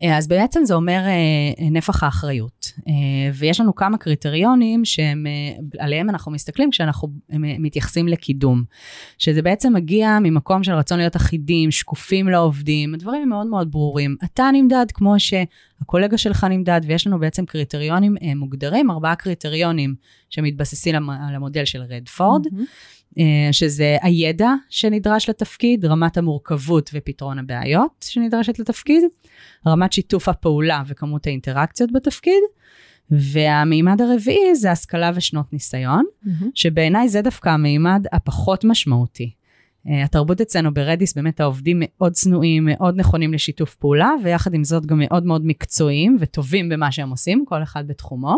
אה, 0.03 0.17
אז 0.17 0.27
בעצם 0.27 0.65
זה 0.65 0.73
אומר 0.73 0.99
אה, 1.05 1.69
נפח 1.71 2.03
האחריות. 2.03 2.71
אה, 2.87 2.93
ויש 3.33 3.61
לנו 3.61 3.75
כמה 3.75 3.97
קריטריונים 3.97 4.85
שעליהם 4.85 6.09
אנחנו 6.09 6.31
מסתכלים 6.31 6.71
כשאנחנו 6.71 7.09
מתייחסים 7.39 8.07
לקידום. 8.07 8.63
שזה 9.17 9.41
בעצם 9.41 9.73
מגיע 9.73 10.17
ממקום 10.21 10.63
של 10.63 10.73
רצון 10.73 10.97
להיות 10.97 11.15
אחידים, 11.15 11.71
שקופים 11.71 12.27
לעובדים, 12.27 12.93
הדברים 12.93 13.29
מאוד 13.29 13.47
מאוד 13.47 13.71
ברורים. 13.71 14.15
אתה 14.23 14.49
נמדד 14.53 14.85
כמו 14.93 15.15
שהקולגה 15.19 16.17
שלך 16.17 16.43
נמדד, 16.43 16.81
ויש 16.87 17.07
לנו 17.07 17.19
בעצם 17.19 17.45
קריטריונים 17.45 18.15
מוגדרים, 18.35 18.91
ארבעה 18.91 19.15
קריטריונים 19.15 19.95
שמתבססים 20.29 21.09
על 21.09 21.35
המודל 21.35 21.65
של 21.65 21.81
רדפורד. 21.81 22.45
Mm-hmm. 22.45 22.96
אה, 23.19 23.49
שזה 23.51 23.97
הידע 24.01 24.49
שנדרש 24.69 25.29
לתפקיד, 25.29 25.85
רמת 25.85 26.17
המורכבות 26.17 26.89
ופתרון 26.93 27.39
הבעיות 27.39 28.05
שנדרשת 28.09 28.59
לתפקיד, 28.59 29.03
רמת 29.67 29.93
שיתוף 29.93 30.29
הפעולה 30.29 30.83
וכמות 30.87 31.27
האינטראקציות 31.27 31.91
בתפקיד, 31.91 32.43
והמימד 33.11 34.01
הרביעי 34.01 34.55
זה 34.55 34.71
השכלה 34.71 35.11
ושנות 35.15 35.53
ניסיון, 35.53 36.03
mm-hmm. 36.05 36.45
שבעיניי 36.53 37.09
זה 37.09 37.21
דווקא 37.21 37.49
המימד 37.49 38.05
הפחות 38.11 38.63
משמעותי. 38.63 39.31
Uh, 39.87 39.89
התרבות 40.03 40.41
אצלנו 40.41 40.73
ברדיס, 40.73 41.13
באמת 41.13 41.39
העובדים 41.39 41.77
מאוד 41.81 42.13
צנועים, 42.13 42.65
מאוד 42.65 42.95
נכונים 42.99 43.33
לשיתוף 43.33 43.75
פעולה, 43.75 44.11
ויחד 44.23 44.53
עם 44.53 44.63
זאת 44.63 44.85
גם 44.85 44.99
מאוד 44.99 45.25
מאוד 45.25 45.45
מקצועיים 45.45 46.17
וטובים 46.19 46.69
במה 46.69 46.91
שהם 46.91 47.09
עושים, 47.09 47.45
כל 47.47 47.63
אחד 47.63 47.87
בתחומו. 47.87 48.37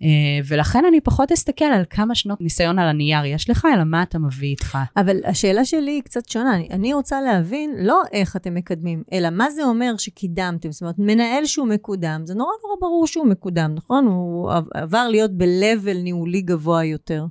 Uh, 0.00 0.04
ולכן 0.48 0.84
אני 0.88 1.00
פחות 1.00 1.32
אסתכל 1.32 1.64
על 1.64 1.84
כמה 1.90 2.14
שנות 2.14 2.40
ניסיון 2.40 2.78
על 2.78 2.88
הנייר 2.88 3.24
יש 3.24 3.50
לך, 3.50 3.66
אלא 3.74 3.84
מה 3.84 4.02
אתה 4.02 4.18
מביא 4.18 4.48
איתך. 4.48 4.78
אבל 4.96 5.16
השאלה 5.24 5.64
שלי 5.64 5.90
היא 5.90 6.02
קצת 6.02 6.28
שונה. 6.28 6.56
אני 6.70 6.94
רוצה 6.94 7.20
להבין 7.20 7.70
לא 7.78 8.02
איך 8.12 8.36
אתם 8.36 8.54
מקדמים, 8.54 9.02
אלא 9.12 9.30
מה 9.30 9.50
זה 9.50 9.64
אומר 9.64 9.94
שקידמתם. 9.98 10.72
זאת 10.72 10.82
אומרת, 10.82 10.98
מנהל 10.98 11.46
שהוא 11.46 11.68
מקודם, 11.68 12.22
זה 12.24 12.34
נורא 12.34 12.50
נורא 12.64 12.76
ברור 12.80 13.06
שהוא 13.06 13.26
מקודם, 13.26 13.74
נכון? 13.74 14.06
הוא 14.06 14.52
עבר 14.74 15.08
להיות 15.08 15.30
ב-level 15.30 16.02
ניהולי 16.02 16.40
גבוה 16.40 16.84
יותר. 16.84 17.24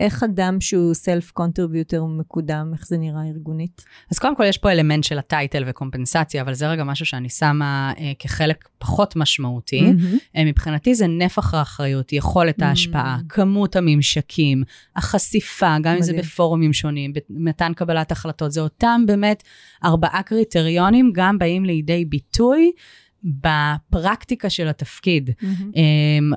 איך 0.00 0.22
אדם 0.22 0.60
שהוא 0.60 0.94
self 0.94 1.30
contributor 1.30 2.04
מקודם, 2.04 2.70
איך 2.72 2.86
זה 2.86 2.98
נראה 2.98 3.22
ארגונית? 3.22 3.84
אז 4.10 4.18
קודם 4.18 4.36
כל 4.36 4.44
יש 4.44 4.58
פה 4.58 4.72
אלמנט 4.72 5.04
של 5.04 5.18
ה-title 5.18 5.64
וקומפנסציה, 5.66 6.42
אבל 6.42 6.54
זה 6.54 6.68
רגע 6.68 6.84
משהו 6.84 7.06
שאני 7.06 7.28
שמה 7.28 7.92
אה, 7.98 8.12
כחלק 8.18 8.68
פחות 8.78 9.16
משמעותי. 9.16 9.80
Mm-hmm. 9.80 10.36
אה, 10.36 10.44
מבחינתי 10.44 10.94
זה 10.94 11.06
נפח 11.06 11.54
האחריות, 11.54 12.12
יכולת 12.12 12.60
mm-hmm. 12.60 12.64
ההשפעה, 12.64 13.18
כמות 13.28 13.76
הממשקים, 13.76 14.62
החשיפה, 14.96 15.66
גם 15.66 15.78
מדהים. 15.80 15.96
אם 15.96 16.02
זה 16.02 16.12
בפורומים 16.12 16.72
שונים, 16.72 17.12
במתן 17.30 17.72
קבלת 17.74 18.12
החלטות, 18.12 18.52
זה 18.52 18.60
אותם 18.60 19.02
באמת 19.06 19.42
ארבעה 19.84 20.22
קריטריונים, 20.22 21.12
גם 21.14 21.38
באים 21.38 21.64
לידי 21.64 22.04
ביטוי. 22.04 22.72
בפרקטיקה 23.24 24.50
של 24.50 24.68
התפקיד, 24.68 25.30
mm-hmm. 25.30 25.76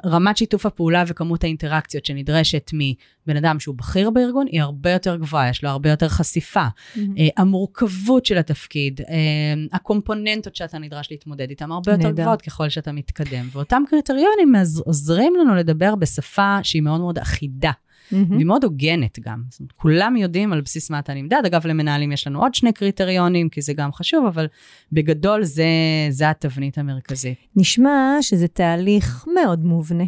רמת 0.05 0.37
שיתוף 0.37 0.65
הפעולה 0.65 1.03
וכמות 1.07 1.43
האינטראקציות 1.43 2.05
שנדרשת 2.05 2.71
מבן 2.73 3.37
אדם 3.37 3.59
שהוא 3.59 3.75
בכיר 3.75 4.09
בארגון, 4.09 4.47
היא 4.49 4.61
הרבה 4.61 4.91
יותר 4.91 5.15
גבוהה, 5.15 5.49
יש 5.49 5.63
לו 5.63 5.69
הרבה 5.69 5.89
יותר 5.89 6.09
חשיפה. 6.09 6.65
Mm-hmm. 6.65 6.99
המורכבות 7.37 8.25
של 8.25 8.37
התפקיד, 8.37 9.01
אמ, 9.01 9.67
הקומפוננטות 9.73 10.55
שאתה 10.55 10.79
נדרש 10.79 11.07
להתמודד 11.11 11.49
איתן, 11.49 11.71
הרבה 11.71 11.91
יותר 11.91 12.07
נדע. 12.07 12.23
גבוהות 12.23 12.41
ככל 12.41 12.69
שאתה 12.69 12.91
מתקדם. 12.91 13.47
ואותם 13.51 13.83
קריטריונים 13.89 14.53
עוזרים 14.85 15.33
לנו 15.35 15.55
לדבר 15.55 15.95
בשפה 15.95 16.57
שהיא 16.63 16.81
מאוד 16.81 17.01
מאוד 17.01 17.17
אחידה. 17.17 17.71
Mm-hmm. 18.11 18.15
והיא 18.29 18.45
מאוד 18.45 18.63
הוגנת 18.63 19.19
גם. 19.19 19.43
זאת 19.49 19.59
אומרת, 19.59 19.71
כולם 19.71 20.15
יודעים 20.17 20.53
על 20.53 20.61
בסיס 20.61 20.89
מה 20.89 20.99
אתה 20.99 21.13
נמדד. 21.13 21.41
אגב, 21.45 21.67
למנהלים 21.67 22.11
יש 22.11 22.27
לנו 22.27 22.41
עוד 22.41 22.55
שני 22.55 22.73
קריטריונים, 22.73 23.49
כי 23.49 23.61
זה 23.61 23.73
גם 23.73 23.93
חשוב, 23.93 24.25
אבל 24.25 24.47
בגדול 24.91 25.43
זה, 25.43 25.65
זה 26.09 26.29
התבנית 26.29 26.77
המרכזית. 26.77 27.37
נשמע 27.55 28.17
שזה 28.21 28.47
תהליך 28.47 29.25
מאוד 29.35 29.65
מובנה. 29.65 30.05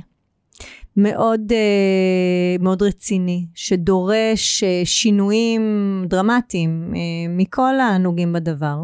מאוד, 0.97 1.41
uh, 1.51 2.63
מאוד 2.63 2.81
רציני, 2.81 3.45
שדורש 3.55 4.63
uh, 4.63 4.85
שינויים 4.85 5.61
דרמטיים 6.09 6.93
uh, 6.93 6.97
מכל 7.29 7.79
הנוגעים 7.79 8.33
בדבר. 8.33 8.83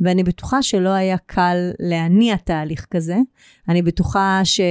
ואני 0.00 0.22
בטוחה 0.24 0.62
שלא 0.62 0.88
היה 0.88 1.16
קל 1.26 1.70
להניע 1.78 2.36
תהליך 2.36 2.86
כזה. 2.90 3.16
אני 3.68 3.82
בטוחה 3.82 4.40
ש, 4.44 4.60
uh, 4.60 4.62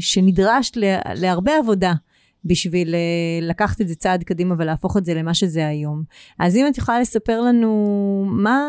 שנדרש 0.00 0.72
להרבה 1.14 1.52
עבודה 1.58 1.92
בשביל 2.46 2.94
אה, 2.94 3.48
לקחת 3.48 3.80
את 3.80 3.88
זה 3.88 3.94
צעד 3.94 4.24
קדימה 4.24 4.54
ולהפוך 4.58 4.96
את 4.96 5.04
זה 5.04 5.14
למה 5.14 5.34
שזה 5.34 5.68
היום. 5.68 6.02
אז 6.38 6.56
אם 6.56 6.66
את 6.68 6.78
יכולה 6.78 7.00
לספר 7.00 7.40
לנו 7.40 8.26
מה, 8.28 8.60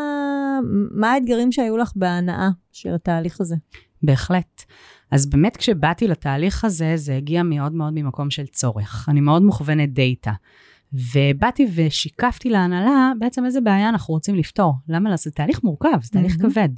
מה 0.90 1.12
האתגרים 1.12 1.52
שהיו 1.52 1.76
לך 1.76 1.92
בהנאה 1.96 2.48
של 2.72 2.94
התהליך 2.94 3.40
הזה. 3.40 3.56
בהחלט. 4.02 4.64
אז 5.10 5.26
באמת 5.26 5.56
כשבאתי 5.56 6.08
לתהליך 6.08 6.64
הזה, 6.64 6.92
זה 6.96 7.16
הגיע 7.16 7.42
מאוד 7.42 7.72
מאוד 7.72 7.92
ממקום 7.94 8.30
של 8.30 8.46
צורך. 8.46 9.08
אני 9.08 9.20
מאוד 9.20 9.42
מוכוונת 9.42 9.92
דאטה. 9.92 10.32
ובאתי 10.92 11.66
ושיקפתי 11.74 12.50
להנהלה 12.50 13.12
בעצם 13.18 13.44
איזה 13.44 13.60
בעיה 13.60 13.88
אנחנו 13.88 14.14
רוצים 14.14 14.34
לפתור. 14.34 14.74
למה? 14.88 15.16
זה 15.16 15.30
תהליך 15.30 15.64
מורכב, 15.64 16.02
זה 16.02 16.10
תהליך 16.10 16.34
mm-hmm. 16.34 16.50
כבד. 16.52 16.68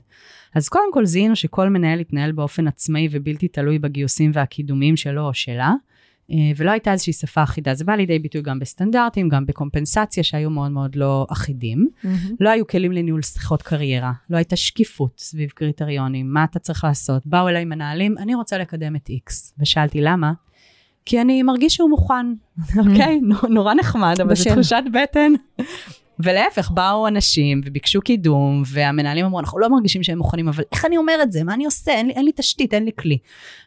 אז 0.55 0.69
קודם 0.69 0.93
כל 0.93 1.07
זיהינו 1.07 1.37
שכל 1.37 1.69
מנהל 1.69 2.01
יתנהל 2.01 2.33
באופן 2.33 2.69
עצמאי 2.69 3.09
ובלתי 3.11 3.49
תלוי 3.49 3.79
בגיוסים 3.79 4.31
והקידומים 4.35 4.97
שלו 4.97 5.27
או 5.27 5.35
שלה. 5.35 5.73
אה, 6.31 6.37
ולא 6.57 6.71
הייתה 6.71 6.93
איזושהי 6.93 7.13
שפה 7.13 7.43
אחידה. 7.43 7.75
זה 7.75 7.85
בא 7.85 7.93
לידי 7.93 8.19
ביטוי 8.19 8.43
גם 8.43 8.59
בסטנדרטים, 8.59 9.29
גם 9.29 9.47
בקומפנסציה 9.47 10.23
שהיו 10.23 10.51
מאוד 10.51 10.71
מאוד 10.71 10.97
לא 10.97 11.27
אחידים. 11.33 11.89
Mm-hmm. 12.05 12.09
לא 12.41 12.51
היו 12.51 12.67
כלים 12.67 12.93
לניהול 12.93 13.23
שיחות 13.23 13.63
קריירה, 13.63 14.13
לא 14.31 14.37
הייתה 14.37 14.57
שקיפות 14.57 15.19
סביב 15.19 15.51
קריטריונים, 15.51 16.33
מה 16.33 16.45
אתה 16.45 16.59
צריך 16.59 16.85
לעשות. 16.85 17.27
באו 17.27 17.49
אליי 17.49 17.65
מנהלים, 17.65 18.19
אני 18.19 18.35
רוצה 18.35 18.59
לקדם 18.59 18.97
את 18.97 19.11
X. 19.11 19.33
ושאלתי 19.59 20.01
למה? 20.01 20.33
כי 21.05 21.21
אני 21.21 21.43
מרגיש 21.43 21.75
שהוא 21.75 21.91
מוכן, 21.91 22.27
אוקיי? 22.79 23.21
נורא 23.49 23.75
נחמד, 23.75 24.21
אבל 24.21 24.35
זו 24.35 24.51
תחושת 24.51 24.83
בטן. 24.93 25.33
ולהפך, 26.23 26.71
באו 26.71 27.09
אנשים 27.09 27.61
וביקשו 27.65 28.01
קידום, 28.01 28.63
והמנהלים 28.67 29.25
אמרו, 29.25 29.41
אנחנו 29.41 29.59
לא 29.59 29.69
מרגישים 29.69 30.03
שהם 30.03 30.19
מוכנים, 30.19 30.49
אבל 30.49 30.65
איך 30.73 30.85
אני 30.85 30.97
אומר 30.97 31.19
את 31.23 31.33
זה? 31.33 31.45
מה 31.45 31.55
אני 31.55 31.65
עושה? 31.65 31.93
אין 31.93 32.07
לי, 32.07 32.13
אין 32.13 32.25
לי 32.25 32.33
תשתית, 32.37 32.75
אין 32.75 32.85
לי 32.85 32.91
כלי. 32.99 33.19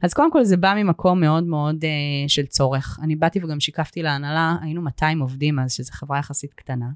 אז 0.02 0.13
קודם 0.13 0.32
כל 0.32 0.44
זה 0.44 0.58
בא 0.58 0.74
ממקום 0.78 1.20
מאוד 1.20 1.44
מאוד 1.44 1.84
uh, 1.84 1.88
של 2.28 2.46
צורך. 2.46 3.00
אני 3.04 3.16
באתי 3.16 3.44
וגם 3.44 3.60
שיקפתי 3.60 4.02
להנהלה, 4.02 4.56
היינו 4.62 4.82
200 4.82 5.20
עובדים 5.20 5.60
אז, 5.60 5.74
שזו 5.74 5.92
חברה 5.92 6.20
יחסית 6.20 6.54
קטנה. 6.54 6.88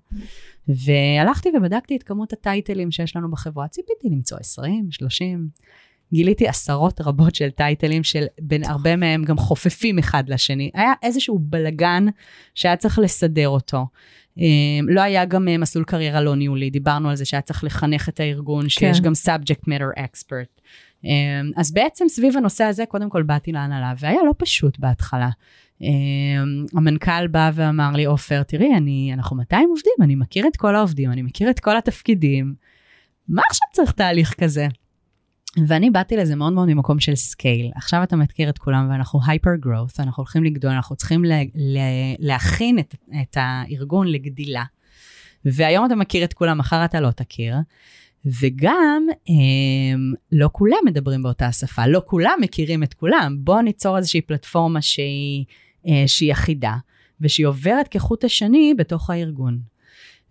והלכתי 0.67 1.49
ובדקתי 1.57 1.95
את 1.95 2.03
כמות 2.03 2.33
הטייטלים 2.33 2.91
שיש 2.91 3.15
לנו 3.15 3.31
בחברה. 3.31 3.67
ציפיתי 3.67 4.09
למצוא 4.09 4.37
20, 4.39 4.91
30. 4.91 5.49
גיליתי 6.13 6.47
עשרות 6.47 7.01
רבות 7.01 7.35
של 7.35 7.49
טייטלים 7.49 8.03
של 8.03 8.25
בין 8.41 8.63
הרבה 8.63 8.95
מהם 8.95 9.23
גם 9.23 9.37
חופפים 9.37 9.99
אחד 9.99 10.23
לשני. 10.29 10.71
היה 10.73 10.93
איזשהו 11.03 11.39
בלגן 11.39 12.05
שהיה 12.55 12.75
צריך 12.75 12.99
לסדר 12.99 13.49
אותו. 13.49 13.85
אמ, 14.37 14.85
לא 14.89 15.01
היה 15.01 15.25
גם 15.25 15.47
אה, 15.47 15.57
מסלול 15.57 15.85
קריירה 15.85 16.21
לא 16.21 16.35
ניהולי, 16.35 16.69
דיברנו 16.69 17.09
על 17.09 17.15
זה 17.15 17.25
שהיה 17.25 17.41
צריך 17.41 17.63
לחנך 17.63 18.09
את 18.09 18.19
הארגון, 18.19 18.69
שיש 18.69 18.99
כן. 18.99 19.03
גם 19.03 19.11
subject 19.25 19.61
matter 19.61 19.99
expert. 19.99 20.61
אמ, 21.03 21.51
אז 21.55 21.71
בעצם 21.71 22.05
סביב 22.09 22.37
הנושא 22.37 22.63
הזה, 22.63 22.85
קודם 22.85 23.09
כל 23.09 23.23
באתי 23.23 23.51
להנהלה, 23.51 23.93
והיה 23.99 24.19
לא 24.25 24.33
פשוט 24.37 24.79
בהתחלה. 24.79 25.29
אמ, 25.81 26.65
המנכ"ל 26.75 27.27
בא 27.27 27.51
ואמר 27.53 27.91
לי, 27.91 28.05
עופר, 28.05 28.43
תראי, 28.43 28.75
אני, 28.77 29.11
אנחנו 29.13 29.35
200 29.35 29.69
עובדים, 29.69 29.93
אני 30.01 30.15
מכיר 30.15 30.47
את 30.47 30.57
כל 30.57 30.75
העובדים, 30.75 31.11
אני 31.11 31.21
מכיר 31.21 31.49
את 31.49 31.59
כל 31.59 31.77
התפקידים. 31.77 32.53
מה 33.27 33.41
עכשיו 33.49 33.67
צריך 33.73 33.91
תהליך 33.91 34.33
כזה? 34.33 34.67
ואני 35.67 35.89
באתי 35.89 36.17
לזה 36.17 36.35
מאוד 36.35 36.53
מאוד 36.53 36.67
ממקום 36.67 36.99
של 36.99 37.15
scale. 37.15 37.71
עכשיו 37.75 38.03
אתה 38.03 38.15
מכיר 38.15 38.49
את 38.49 38.57
כולם 38.57 38.87
ואנחנו 38.91 39.19
hyper 39.27 39.55
growth, 39.55 39.99
אנחנו 39.99 40.21
הולכים 40.21 40.43
לגדול, 40.43 40.71
אנחנו 40.71 40.95
צריכים 40.95 41.25
לה, 41.25 41.41
לה, 41.55 41.81
להכין 42.19 42.79
את, 42.79 42.95
את 43.21 43.37
הארגון 43.39 44.07
לגדילה. 44.07 44.63
והיום 45.45 45.85
אתה 45.85 45.95
מכיר 45.95 46.23
את 46.23 46.33
כולם, 46.33 46.57
מחר 46.57 46.85
אתה 46.85 46.99
לא 46.99 47.11
תכיר. 47.11 47.55
וגם, 48.25 49.07
הם, 49.27 50.13
לא 50.31 50.49
כולם 50.51 50.77
מדברים 50.85 51.23
באותה 51.23 51.51
שפה, 51.51 51.87
לא 51.87 52.01
כולם 52.05 52.39
מכירים 52.41 52.83
את 52.83 52.93
כולם. 52.93 53.37
בואו 53.39 53.61
ניצור 53.61 53.97
איזושהי 53.97 54.21
פלטפורמה 54.21 54.81
שהיא, 54.81 55.45
אה, 55.87 56.03
שהיא 56.07 56.31
אחידה, 56.31 56.75
ושהיא 57.21 57.47
עוברת 57.47 57.87
כחוט 57.87 58.23
השני 58.23 58.73
בתוך 58.77 59.09
הארגון. 59.09 59.59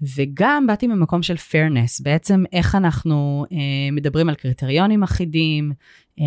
וגם 0.03 0.67
באתי 0.67 0.87
ממקום 0.87 1.23
של 1.23 1.35
fairness, 1.35 2.03
בעצם 2.03 2.45
איך 2.53 2.75
אנחנו 2.75 3.47
אה, 3.53 3.57
מדברים 3.93 4.29
על 4.29 4.35
קריטריונים 4.35 5.03
אחידים, 5.03 5.73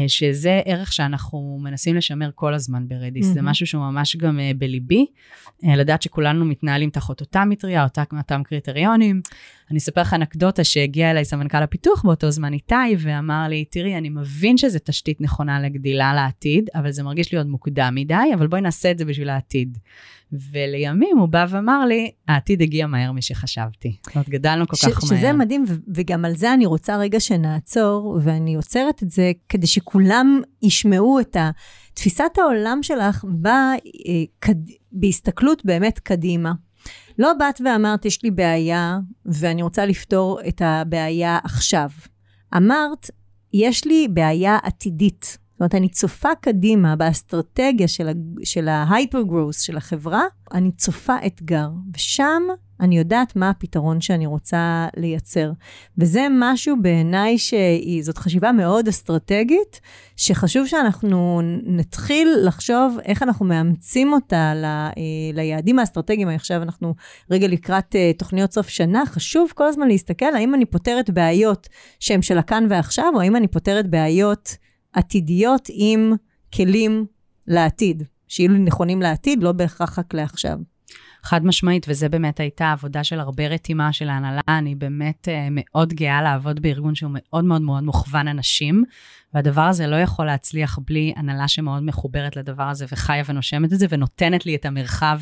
שזה 0.07 0.61
ערך 0.65 0.93
שאנחנו 0.93 1.59
מנסים 1.61 1.95
לשמר 1.95 2.29
כל 2.35 2.53
הזמן 2.53 2.87
ברדיס, 2.87 3.29
mm-hmm. 3.29 3.33
זה 3.33 3.41
משהו 3.41 3.67
שהוא 3.67 3.81
ממש 3.81 4.15
גם 4.15 4.39
אה, 4.39 4.51
בליבי, 4.57 5.05
אה, 5.65 5.75
לדעת 5.75 6.01
שכולנו 6.01 6.45
מתנהלים 6.45 6.89
תחת 6.89 7.21
אותה 7.21 7.45
מטריה, 7.45 7.83
אותה, 7.83 8.03
אותם 8.17 8.41
קריטריונים. 8.43 9.21
אני 9.71 9.77
אספר 9.77 10.01
לך 10.01 10.13
אנקדוטה 10.13 10.63
שהגיע 10.63 11.11
אליי 11.11 11.25
סמנכ"ל 11.25 11.63
הפיתוח 11.63 12.03
באותו 12.05 12.31
זמן 12.31 12.53
איתי, 12.53 12.75
ואמר 12.99 13.47
לי, 13.49 13.65
תראי, 13.65 13.97
אני 13.97 14.09
מבין 14.09 14.57
שזו 14.57 14.79
תשתית 14.83 15.21
נכונה 15.21 15.61
לגדילה 15.61 16.13
לעתיד, 16.13 16.69
אבל 16.75 16.91
זה 16.91 17.03
מרגיש 17.03 17.31
לי 17.31 17.37
עוד 17.37 17.47
מוקדם 17.47 17.91
מדי, 17.95 18.15
אבל 18.33 18.47
בואי 18.47 18.61
נעשה 18.61 18.91
את 18.91 18.97
זה 18.97 19.05
בשביל 19.05 19.29
העתיד. 19.29 19.77
ולימים 20.51 21.17
הוא 21.17 21.29
בא 21.29 21.45
ואמר 21.49 21.85
לי, 21.85 22.11
העתיד 22.27 22.61
הגיע 22.61 22.87
מהר 22.87 23.11
משחשבתי. 23.11 23.95
זאת 24.05 24.15
אומרת, 24.15 24.29
גדלנו 24.29 24.67
כל 24.67 24.75
ש- 24.75 24.85
כך 24.85 25.01
שזה 25.01 25.15
מהר. 25.15 25.21
שזה 25.21 25.33
מדהים, 25.33 25.65
וגם 25.95 26.25
על 26.25 26.35
זה 26.35 26.53
אני 26.53 26.65
רוצה 26.65 26.97
רגע 26.97 27.19
שנעצור, 27.19 28.19
ואני 28.23 28.55
עוצרת 28.55 29.03
את 29.03 29.11
זה 29.11 29.31
כדי 29.49 29.67
שכולם 29.79 30.41
ישמעו 30.61 31.19
את 31.19 31.35
ה... 31.35 31.51
תפיסת 31.93 32.31
העולם 32.37 32.83
שלך 32.83 33.25
באה 33.27 33.73
אה, 33.73 34.23
קד... 34.39 34.55
בהסתכלות 34.91 35.65
באמת 35.65 35.99
קדימה. 35.99 36.51
לא 37.19 37.33
באת 37.33 37.61
ואמרת, 37.65 38.05
יש 38.05 38.23
לי 38.23 38.31
בעיה, 38.31 38.99
ואני 39.25 39.63
רוצה 39.63 39.85
לפתור 39.85 40.39
את 40.47 40.61
הבעיה 40.65 41.39
עכשיו. 41.43 41.89
אמרת, 42.57 43.09
יש 43.53 43.85
לי 43.85 44.07
בעיה 44.07 44.57
עתידית. 44.63 45.23
זאת 45.23 45.59
אומרת, 45.59 45.75
אני 45.75 45.89
צופה 45.89 46.29
קדימה 46.41 46.95
באסטרטגיה 46.95 47.87
של 48.43 48.67
ההייפר-גרוס 48.67 49.61
של 49.61 49.77
החברה, 49.77 50.23
אני 50.53 50.71
צופה 50.71 51.15
אתגר, 51.25 51.69
ושם 51.95 52.43
אני 52.79 52.97
יודעת 52.97 53.35
מה 53.35 53.49
הפתרון 53.49 54.01
שאני 54.01 54.25
רוצה 54.25 54.87
לייצר. 54.97 55.51
וזה 55.97 56.27
משהו 56.31 56.75
בעיניי 56.81 57.35
שזאת 57.37 58.17
חשיבה 58.17 58.51
מאוד 58.51 58.87
אסטרטגית, 58.87 59.81
שחשוב 60.15 60.67
שאנחנו 60.67 61.41
נתחיל 61.65 62.29
לחשוב 62.43 62.97
איך 63.05 63.23
אנחנו 63.23 63.45
מאמצים 63.45 64.13
אותה 64.13 64.53
ל, 64.55 64.65
אה, 64.65 64.91
ליעדים 65.33 65.79
האסטרטגיים. 65.79 66.29
עכשיו 66.29 66.63
אנחנו 66.63 66.95
רגע 67.31 67.47
לקראת 67.47 67.95
אה, 67.95 68.11
תוכניות 68.17 68.53
סוף 68.53 68.67
שנה, 68.69 69.03
חשוב 69.05 69.51
כל 69.55 69.67
הזמן 69.67 69.87
להסתכל 69.87 70.35
האם 70.35 70.55
אני 70.55 70.65
פותרת 70.65 71.09
בעיות 71.09 71.67
שהן 71.99 72.21
של 72.21 72.37
הכאן 72.37 72.65
ועכשיו, 72.69 73.11
או 73.15 73.21
האם 73.21 73.35
אני 73.35 73.47
פותרת 73.47 73.89
בעיות 73.89 74.55
עתידיות 74.93 75.67
עם 75.73 76.13
כלים 76.55 77.05
לעתיד, 77.47 78.03
שיהיו 78.27 78.51
נכונים 78.51 79.01
לעתיד, 79.01 79.43
לא 79.43 79.51
בהכרח 79.51 79.99
רק 79.99 80.13
לעכשיו. 80.13 80.57
חד 81.23 81.45
משמעית, 81.45 81.85
וזה 81.89 82.09
באמת 82.09 82.39
הייתה 82.39 82.71
עבודה 82.71 83.03
של 83.03 83.19
הרבה 83.19 83.47
רתימה 83.47 83.93
של 83.93 84.09
ההנהלה. 84.09 84.41
אני 84.47 84.75
באמת 84.75 85.27
uh, 85.27 85.31
מאוד 85.51 85.93
גאה 85.93 86.21
לעבוד 86.21 86.59
בארגון 86.61 86.95
שהוא 86.95 87.11
מאוד 87.13 87.45
מאוד 87.45 87.61
מאוד 87.61 87.83
מוכוון 87.83 88.27
אנשים, 88.27 88.83
והדבר 89.33 89.61
הזה 89.61 89.87
לא 89.87 89.95
יכול 89.95 90.25
להצליח 90.25 90.79
בלי 90.87 91.13
הנהלה 91.17 91.47
שמאוד 91.47 91.83
מחוברת 91.83 92.35
לדבר 92.35 92.63
הזה 92.63 92.85
וחיה 92.91 93.23
ונושמת 93.27 93.73
את 93.73 93.79
זה, 93.79 93.85
ונותנת 93.89 94.45
לי 94.45 94.55
את 94.55 94.65
המרחב 94.65 95.21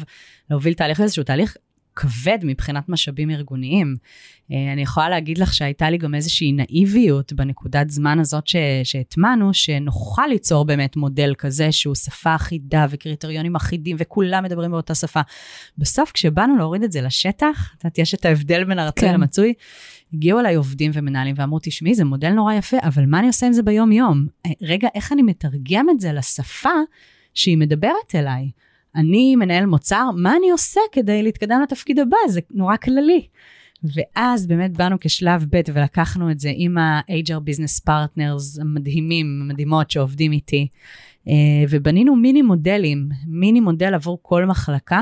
להוביל 0.50 0.74
תהליך 0.74 1.02
איזשהו 1.02 1.24
תהליך 1.24 1.58
כבד 1.98 2.38
מבחינת 2.44 2.90
משאבים 2.90 3.30
ארגוניים. 3.30 3.96
אה, 4.52 4.74
אני 4.74 4.82
יכולה 4.82 5.10
להגיד 5.10 5.38
לך 5.38 5.54
שהייתה 5.54 5.90
לי 5.90 5.98
גם 5.98 6.16
איזושהי 6.16 6.52
נאיביות 6.52 7.34
בנקודת 7.34 7.90
זמן 7.90 8.20
הזאת 8.20 8.44
שהטמענו, 8.84 9.54
שנוכל 9.54 10.28
ליצור 10.30 10.66
באמת 10.66 10.96
מודל 10.96 11.34
כזה 11.38 11.72
שהוא 11.72 11.96
שפה 11.96 12.36
אחידה 12.36 12.86
וקריטריונים 12.90 13.56
אחידים 13.56 13.98
וכולם 14.00 14.44
מדברים 14.44 14.72
באותה 14.72 14.96
שפה. 14.96 15.22
בסוף 15.78 16.12
כשבאנו 16.12 16.58
להוריד 16.58 16.84
את 16.84 16.92
זה 16.92 17.02
לשטח, 17.02 17.74
את 17.78 17.84
יודעת, 17.84 17.98
יש 17.98 18.14
את 18.14 18.26
ההבדל 18.26 18.64
בין 18.64 18.80
הרצוי 18.80 19.10
כן. 19.10 19.14
למצוי, 19.14 19.54
הגיעו 20.14 20.40
אליי 20.40 20.56
עובדים 20.56 20.92
ומנהלים 20.94 21.36
ואמרו, 21.38 21.60
תשמעי, 21.62 21.96
זה 21.96 22.06
מודל 22.06 22.30
נורא 22.30 22.54
יפה, 22.54 22.78
אבל 22.84 23.06
מה 23.06 23.20
אני 23.20 23.28
עושה 23.28 23.48
עם 23.48 23.54
זה 23.54 23.64
ביום-יום? 23.64 24.28
אה, 24.46 24.52
רגע, 24.62 24.88
איך 24.96 25.12
אני 25.12 25.22
מתרגם 25.22 25.90
את 25.90 26.00
זה 26.00 26.14
לשפה 26.14 26.70
שהיא 27.34 27.58
מדברת 27.58 28.16
אליי? 28.16 28.50
אני 28.96 29.36
מנהל 29.36 29.66
מוצר, 29.66 30.10
מה 30.16 30.36
אני 30.40 30.52
עושה 30.52 30.82
כדי 30.92 31.24
להתקדם 31.24 31.60
לתפקיד 31.64 32.00
הבא? 32.00 32.18
זה 32.28 32.40
נורא 32.52 32.78
כללי. 32.78 33.28
ואז 33.84 34.48
באמת 34.48 34.78
באנו 34.78 34.96
כשלב 35.02 35.46
ב' 35.50 35.62
ולקחנו 35.74 36.32
את 36.32 36.40
זה 36.40 36.52
עם 36.56 36.78
ה-HR 36.78 37.50
Business 37.50 37.90
Partners 37.90 38.62
המדהימים, 38.62 39.40
המדהימות 39.44 39.92
שעובדים 39.92 40.32
איתי, 40.32 40.68
אה, 41.28 41.34
ובנינו 41.70 42.16
מיני 42.16 42.42
מודלים, 42.42 43.10
מיני 43.28 43.60
מודל 43.60 43.94
עבור 43.94 44.20
כל 44.22 44.46
מחלקה, 44.46 45.02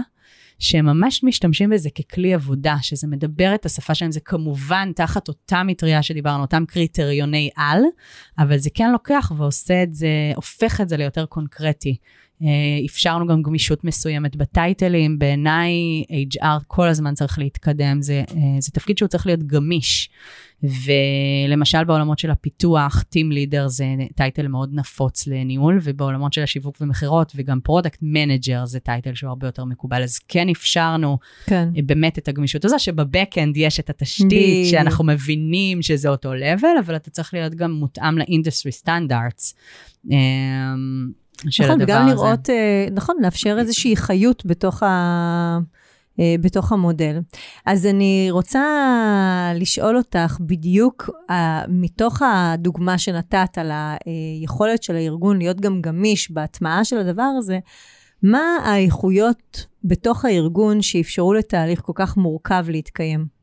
שהם 0.60 0.86
ממש 0.86 1.24
משתמשים 1.24 1.70
בזה 1.70 1.90
ככלי 1.90 2.34
עבודה, 2.34 2.76
שזה 2.82 3.08
מדבר 3.08 3.56
את 3.56 3.66
השפה 3.66 3.96
שלהם, 3.96 4.12
זה 4.12 4.20
כמובן 4.20 4.92
תחת 4.96 5.28
אותה 5.28 5.64
מטריה 5.64 6.04
שדיברנו, 6.04 6.42
אותם 6.42 6.64
קריטריוני 6.68 7.50
על, 7.56 7.82
אבל 8.40 8.58
זה 8.58 8.70
כן 8.74 8.92
לוקח 8.92 9.32
ועושה 9.38 9.84
את 9.84 9.96
זה, 9.96 10.08
הופך 10.36 10.82
את 10.82 10.90
זה 10.90 10.98
ליותר 10.98 11.26
קונקרטי. 11.26 11.98
אה, 12.42 12.48
אפשרנו 12.86 13.28
גם 13.28 13.42
גמישות 13.42 13.84
מסוימת 13.84 14.36
ב-title-ים, 14.36 15.20
בעיניי 15.20 16.04
HR 16.34 16.64
כל 16.68 16.88
הזמן 16.88 17.14
צריך 17.14 17.40
להתקדם, 17.40 18.02
זה, 18.02 18.24
אה, 18.32 18.42
זה 18.60 18.72
תפקיד 18.72 18.98
שהוא 18.98 19.08
צריך 19.08 19.26
להיות 19.26 19.44
גמיש. 19.44 20.10
ולמשל 20.64 21.84
בעולמות 21.84 22.20
של 22.20 22.32
הפיתוח, 22.32 23.04
Team 23.16 23.34
Leader 23.34 23.68
זה 23.68 23.86
title 24.16 24.48
מאוד 24.48 24.70
נפוץ 24.74 25.28
לניהול, 25.28 25.80
ובעולמות 25.84 26.34
של 26.34 26.44
השיווק 26.44 26.78
ומכירות, 26.82 27.32
וגם 27.36 27.60
Product 27.70 28.04
Manager 28.04 28.66
זה 28.66 28.80
title 28.80 29.16
שהוא 29.16 29.30
הרבה 29.30 29.48
יותר 29.48 29.66
מקובל. 29.66 30.04
אז 30.04 30.20
כן 30.28 30.50
אפשרנו 30.50 31.18
כן. 31.46 31.70
באמת 31.86 32.18
את 32.18 32.28
הגמישות 32.28 32.66
הזו, 32.66 32.80
שב-backend 32.80 33.58
יש 33.58 33.80
את 33.80 33.90
התשתית, 33.90 34.68
ב... 34.68 34.72
שאנחנו 34.72 35.04
מבינים 35.04 35.82
שזה 35.82 36.10
אותו 36.10 36.34
level, 36.34 36.80
אבל 36.86 36.96
אתה 36.96 37.10
צריך 37.10 37.34
להיות 37.34 37.56
גם 37.56 37.72
מותאם 37.72 38.18
ל-industry 38.18 38.72
standards. 38.72 39.56
של 41.50 41.64
נכון, 41.64 41.82
הדבר 41.82 41.94
הזה. 41.94 42.14
נכון, 42.14 42.24
וגם 42.24 42.28
לראות, 42.28 42.50
נכון, 42.92 43.16
לאפשר 43.22 43.56
איזושהי 43.60 43.96
חיות 43.96 44.46
בתוך 44.46 44.84
ה... 44.84 45.60
אה, 46.20 46.36
בתוך 46.42 46.72
המודל. 46.72 47.20
אז 47.66 47.86
אני 47.86 48.28
רוצה 48.32 48.64
לשאול 49.56 49.98
אותך 49.98 50.38
בדיוק 50.42 51.10
uh, 51.30 51.34
מתוך 51.68 52.22
הדוגמה 52.22 52.98
שנתת 52.98 53.58
על 53.58 53.72
היכולת 53.74 54.84
של 54.84 54.96
הארגון 54.96 55.38
להיות 55.38 55.62
גם 55.62 55.82
גמיש 55.82 56.32
בהטמעה 56.32 56.84
של 56.84 56.98
הדבר 56.98 57.32
הזה, 57.38 57.60
מה 58.24 58.58
האיכויות 58.64 59.66
בתוך 59.84 60.26
הארגון 60.26 60.82
שאפשרו 60.82 61.34
לתהליך 61.34 61.82
כל 61.82 61.94
כך 61.96 62.18
מורכב 62.18 62.66
להתקיים? 62.70 63.35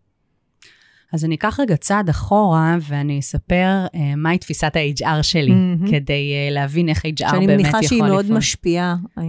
אז 1.13 1.25
אני 1.25 1.35
אקח 1.35 1.61
רגע 1.61 1.77
צעד 1.77 2.09
אחורה 2.09 2.77
ואני 2.89 3.19
אספר 3.19 3.87
uh, 3.87 3.99
מהי 4.17 4.39
תפיסת 4.39 4.77
ה-HR 4.77 5.23
שלי, 5.23 5.51
mm-hmm. 5.51 5.91
כדי 5.91 6.49
uh, 6.49 6.55
להבין 6.55 6.89
איך 6.89 7.05
HR 7.05 7.07
באמת 7.07 7.21
יכול 7.21 7.29
לפעול. 7.29 7.47
שאני 7.47 7.57
מניחה 7.57 7.83
שהיא 7.83 8.03
מאוד 8.03 8.25
לפעול. 8.25 8.39
משפיעה 8.39 8.97
uh, 9.19 9.23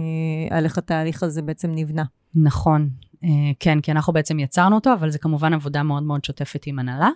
על 0.50 0.64
איך 0.64 0.78
התהליך 0.78 1.22
הזה 1.22 1.42
בעצם 1.42 1.70
נבנה. 1.74 2.04
נכון, 2.34 2.88
uh, 3.14 3.26
כן, 3.60 3.80
כי 3.80 3.90
אנחנו 3.90 4.12
בעצם 4.12 4.38
יצרנו 4.38 4.74
אותו, 4.74 4.92
אבל 4.92 5.10
זה 5.10 5.18
כמובן 5.18 5.54
עבודה 5.54 5.82
מאוד 5.82 6.02
מאוד 6.02 6.24
שוטפת 6.24 6.62
עם 6.66 6.78
הנהלה. 6.78 7.10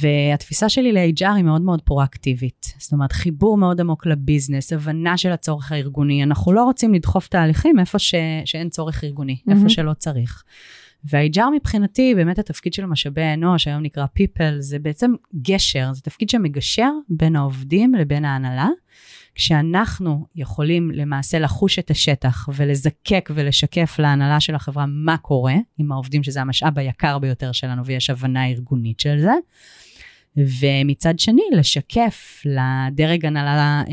והתפיסה 0.00 0.68
שלי 0.68 0.92
ל-HR 0.92 1.32
היא 1.36 1.44
מאוד 1.44 1.62
מאוד 1.62 1.82
פרואקטיבית. 1.82 2.74
זאת 2.78 2.92
אומרת, 2.92 3.12
חיבור 3.12 3.58
מאוד 3.58 3.80
עמוק 3.80 4.06
לביזנס, 4.06 4.72
הבנה 4.72 5.16
של 5.16 5.32
הצורך 5.32 5.72
הארגוני. 5.72 6.22
אנחנו 6.22 6.52
לא 6.52 6.64
רוצים 6.64 6.94
לדחוף 6.94 7.28
תהליכים 7.28 7.78
איפה 7.80 7.98
ש... 7.98 8.14
שאין 8.44 8.68
צורך 8.68 9.04
ארגוני, 9.04 9.36
mm-hmm. 9.40 9.52
איפה 9.52 9.68
שלא 9.68 9.92
צריך. 9.92 10.44
וה-HR 11.04 11.50
מבחינתי, 11.54 12.14
באמת 12.14 12.38
התפקיד 12.38 12.72
של 12.72 12.86
משאבי 12.86 13.22
האנוש, 13.22 13.68
היום 13.68 13.82
נקרא 13.82 14.06
people, 14.18 14.60
זה 14.60 14.78
בעצם 14.78 15.12
גשר, 15.42 15.92
זה 15.92 16.02
תפקיד 16.02 16.28
שמגשר 16.28 16.90
בין 17.08 17.36
העובדים 17.36 17.94
לבין 17.94 18.24
ההנהלה. 18.24 18.68
כשאנחנו 19.34 20.26
יכולים 20.34 20.90
למעשה 20.90 21.38
לחוש 21.38 21.78
את 21.78 21.90
השטח 21.90 22.48
ולזקק 22.54 23.30
ולשקף 23.34 23.96
להנהלה 23.98 24.40
של 24.40 24.54
החברה 24.54 24.84
מה 24.86 25.16
קורה 25.16 25.54
עם 25.78 25.92
העובדים, 25.92 26.22
שזה 26.22 26.40
המשאב 26.40 26.78
היקר 26.78 27.18
ביותר 27.18 27.52
שלנו 27.52 27.84
ויש 27.84 28.10
הבנה 28.10 28.46
ארגונית 28.46 29.00
של 29.00 29.20
זה, 29.20 29.32
ומצד 30.36 31.18
שני, 31.18 31.42
לשקף 31.52 32.42
לדרג 32.44 33.26
הנהלה 33.26 33.82
אה, 33.88 33.92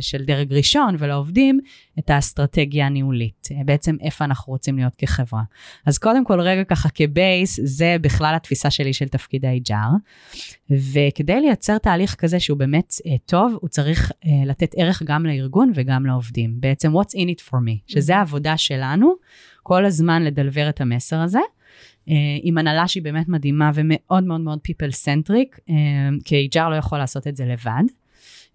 של 0.00 0.24
דרג 0.24 0.52
ראשון 0.52 0.96
ולעובדים 0.98 1.60
את 1.98 2.10
האסטרטגיה 2.10 2.86
הניהולית, 2.86 3.48
אה, 3.50 3.64
בעצם 3.64 3.96
איפה 4.00 4.24
אנחנו 4.24 4.52
רוצים 4.52 4.76
להיות 4.76 4.94
כחברה. 4.98 5.42
אז 5.86 5.98
קודם 5.98 6.24
כל, 6.24 6.40
רגע 6.40 6.64
ככה 6.64 6.88
כבייס, 6.88 7.60
זה 7.62 7.96
בכלל 8.00 8.34
התפיסה 8.34 8.70
שלי 8.70 8.92
של 8.92 9.08
תפקיד 9.08 9.44
ה-HR, 9.44 9.94
וכדי 10.70 11.40
לייצר 11.40 11.78
תהליך 11.78 12.14
כזה 12.14 12.40
שהוא 12.40 12.58
באמת 12.58 12.92
טוב, 13.26 13.56
הוא 13.60 13.68
צריך 13.68 14.12
לתת 14.46 14.74
ערך 14.76 15.02
גם 15.02 15.26
לארגון 15.26 15.72
וגם 15.74 16.06
לעובדים. 16.06 16.60
בעצם, 16.60 16.96
what's 16.96 17.14
in 17.14 17.28
it 17.38 17.50
for 17.50 17.56
me, 17.56 17.82
שזה 17.86 18.16
העבודה 18.16 18.56
שלנו, 18.56 19.14
כל 19.62 19.84
הזמן 19.84 20.22
לדלבר 20.22 20.68
את 20.68 20.80
המסר 20.80 21.20
הזה. 21.20 21.40
אה, 22.08 22.14
עם 22.42 22.58
הנהלה 22.58 22.88
שהיא 22.88 23.02
באמת 23.02 23.28
מדהימה 23.28 23.70
ומאוד 23.74 24.24
מאוד 24.24 24.40
מאוד 24.40 24.58
people 24.68 24.92
centric, 25.04 25.58
אה, 25.70 25.74
כי 26.24 26.48
HR 26.54 26.68
לא 26.70 26.76
יכול 26.76 26.98
לעשות 26.98 27.26
את 27.26 27.36
זה 27.36 27.44
לבד. 27.44 27.82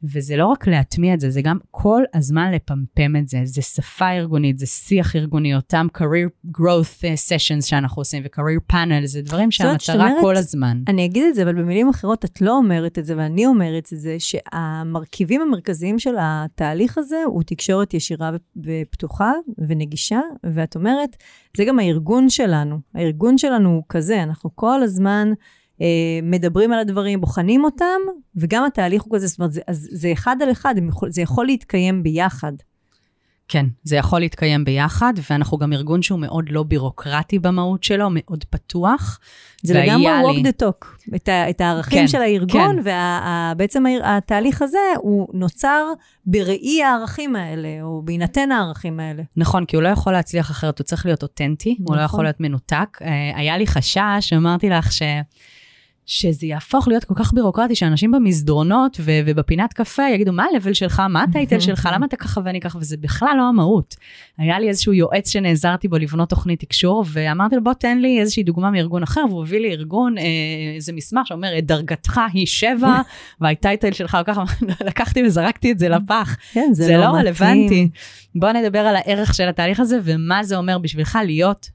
וזה 0.03 0.37
לא 0.37 0.45
רק 0.45 0.67
להטמיע 0.67 1.13
את 1.13 1.19
זה, 1.19 1.29
זה 1.29 1.41
גם 1.41 1.57
כל 1.71 2.03
הזמן 2.13 2.51
לפמפם 2.51 3.15
את 3.15 3.27
זה. 3.27 3.39
זה 3.43 3.61
שפה 3.61 4.09
ארגונית, 4.09 4.59
זה 4.59 4.65
שיח 4.65 5.15
ארגוני, 5.15 5.55
אותם 5.55 5.87
career 5.97 6.49
growth 6.57 7.03
אה, 7.03 7.13
sessions 7.13 7.61
שאנחנו 7.61 7.99
עושים, 7.99 8.23
ו-career 8.23 8.73
panel, 8.73 9.05
זה 9.05 9.21
דברים 9.21 9.51
שהמטרה 9.51 9.95
אומרת, 9.95 10.21
כל 10.21 10.35
הזמן. 10.35 10.81
אני 10.87 11.05
אגיד 11.05 11.23
את 11.29 11.35
זה, 11.35 11.43
אבל 11.43 11.53
במילים 11.53 11.89
אחרות 11.89 12.25
את 12.25 12.41
לא 12.41 12.57
אומרת 12.57 12.99
את 12.99 13.05
זה, 13.05 13.17
ואני 13.17 13.45
אומרת 13.45 13.93
את 13.93 13.99
זה, 13.99 14.15
שהמרכיבים 14.19 15.41
המרכזיים 15.41 15.99
של 15.99 16.15
התהליך 16.19 16.97
הזה 16.97 17.17
הוא 17.25 17.43
תקשורת 17.43 17.93
ישירה 17.93 18.31
ופתוחה 18.57 19.31
ונגישה, 19.67 20.19
ואת 20.53 20.75
אומרת, 20.75 21.17
זה 21.57 21.65
גם 21.65 21.79
הארגון 21.79 22.29
שלנו. 22.29 22.79
הארגון 22.95 23.37
שלנו 23.37 23.69
הוא 23.69 23.83
כזה, 23.89 24.23
אנחנו 24.23 24.49
כל 24.55 24.83
הזמן... 24.83 25.33
אה, 25.81 26.19
מדברים 26.23 26.71
על 26.71 26.79
הדברים, 26.79 27.21
בוחנים 27.21 27.63
אותם, 27.63 28.01
וגם 28.35 28.65
התהליך 28.65 29.03
הוא 29.03 29.15
כזה, 29.15 29.27
זאת 29.27 29.39
אומרת, 29.39 29.53
זה, 29.53 29.61
אז 29.67 29.87
זה 29.91 30.11
אחד 30.13 30.35
על 30.41 30.51
אחד, 30.51 30.75
זה 31.09 31.21
יכול 31.21 31.45
להתקיים 31.45 32.03
ביחד. 32.03 32.53
כן, 33.47 33.65
זה 33.83 33.95
יכול 33.95 34.19
להתקיים 34.19 34.65
ביחד, 34.65 35.13
ואנחנו 35.29 35.57
גם 35.57 35.73
ארגון 35.73 36.01
שהוא 36.01 36.19
מאוד 36.19 36.45
לא 36.49 36.63
בירוקרטי 36.63 37.39
במהות 37.39 37.83
שלו, 37.83 38.09
מאוד 38.11 38.43
פתוח. 38.49 39.19
זה 39.63 39.73
לגמרי 39.73 40.05
walk 40.05 40.45
the 40.45 40.63
talk, 40.63 40.85
את, 41.15 41.29
ה, 41.29 41.49
את 41.49 41.61
הערכים 41.61 41.99
כן, 41.99 42.07
של 42.07 42.21
הארגון, 42.21 42.83
כן. 42.83 42.91
ובעצם 43.55 43.83
התהליך 44.03 44.61
הזה 44.61 44.77
הוא 44.97 45.27
נוצר 45.33 45.85
בראי 46.25 46.83
הערכים 46.83 47.35
האלה, 47.35 47.81
או 47.81 48.01
בהינתן 48.05 48.51
הערכים 48.51 48.99
האלה. 48.99 49.23
נכון, 49.37 49.65
כי 49.65 49.75
הוא 49.75 49.83
לא 49.83 49.89
יכול 49.89 50.13
להצליח 50.13 50.51
אחרת, 50.51 50.79
הוא 50.79 50.85
צריך 50.85 51.05
להיות 51.05 51.23
אותנטי, 51.23 51.71
נכון. 51.71 51.85
הוא 51.87 51.95
לא 51.95 52.03
נכון. 52.03 52.15
יכול 52.15 52.25
להיות 52.25 52.39
מנותק. 52.39 52.97
אה, 53.01 53.31
היה 53.35 53.57
לי 53.57 53.67
חשש, 53.67 54.33
אמרתי 54.33 54.69
לך 54.69 54.91
ש... 54.91 55.01
שזה 56.05 56.47
יהפוך 56.47 56.87
להיות 56.87 57.03
כל 57.03 57.13
כך 57.17 57.33
בירוקרטי, 57.33 57.75
שאנשים 57.75 58.11
במסדרונות 58.11 58.97
ו- 58.99 59.19
ובפינת 59.25 59.73
קפה 59.73 60.03
יגידו, 60.13 60.33
מה 60.33 60.43
ה-level 60.43 60.73
שלך, 60.73 60.99
מה 61.09 61.23
הטייטל 61.23 61.59
שלך, 61.67 61.89
למה 61.93 62.05
אתה 62.05 62.15
ככה 62.15 62.41
ואני 62.45 62.59
ככה, 62.59 62.77
וזה 62.77 62.97
בכלל 62.97 63.35
לא 63.37 63.43
המהות. 63.43 63.95
היה 64.37 64.59
לי 64.59 64.69
איזשהו 64.69 64.93
יועץ 64.93 65.29
שנעזרתי 65.29 65.87
בו 65.87 65.97
לבנות 65.97 66.29
תוכנית 66.29 66.59
תקשור, 66.59 67.05
ואמרתי 67.07 67.55
לו, 67.55 67.63
בוא 67.63 67.73
תן 67.73 67.97
לי 67.97 68.19
איזושהי 68.19 68.43
דוגמה 68.43 68.71
מארגון 68.71 69.03
אחר, 69.03 69.21
והוא 69.29 69.43
הביא 69.43 69.59
לי 69.59 69.71
ארגון, 69.71 70.17
אה, 70.17 70.23
איזה 70.75 70.93
מסמך 70.93 71.27
שאומר, 71.27 71.59
דרגתך 71.59 72.21
היא 72.33 72.45
שבע, 72.47 73.01
והטייטל 73.41 73.91
שלך, 73.91 74.17
ככה, 74.25 74.43
לקחתי 74.87 75.23
וזרקתי 75.23 75.71
את 75.71 75.79
זה 75.79 75.89
לפח. 75.89 76.37
כן, 76.53 76.69
זה, 76.71 76.83
זה 76.85 76.97
לא, 76.97 77.03
לא 77.03 77.05
רלוונטי. 77.05 77.89
בוא 78.35 78.51
נדבר 78.51 78.79
על 78.79 78.95
הערך 78.95 79.33
של 79.33 79.49
התהליך 79.49 79.79
הזה, 79.79 79.99
ומה 80.03 80.43
זה 80.43 80.57
אומר 80.57 80.77
בשבילך 80.77 81.19
להיות 81.25 81.69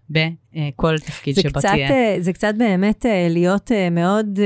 בכל 0.54 0.98
תפקיד 0.98 1.34
שבו 1.40 1.61
תהיה. 1.61 1.90
אה, 1.90 2.16
זה 2.20 2.32
קצת 2.32 2.54
באמת 2.58 3.06
אה, 3.06 3.26
להיות 3.30 3.72
אה, 3.72 3.90
מאוד, 3.90 4.38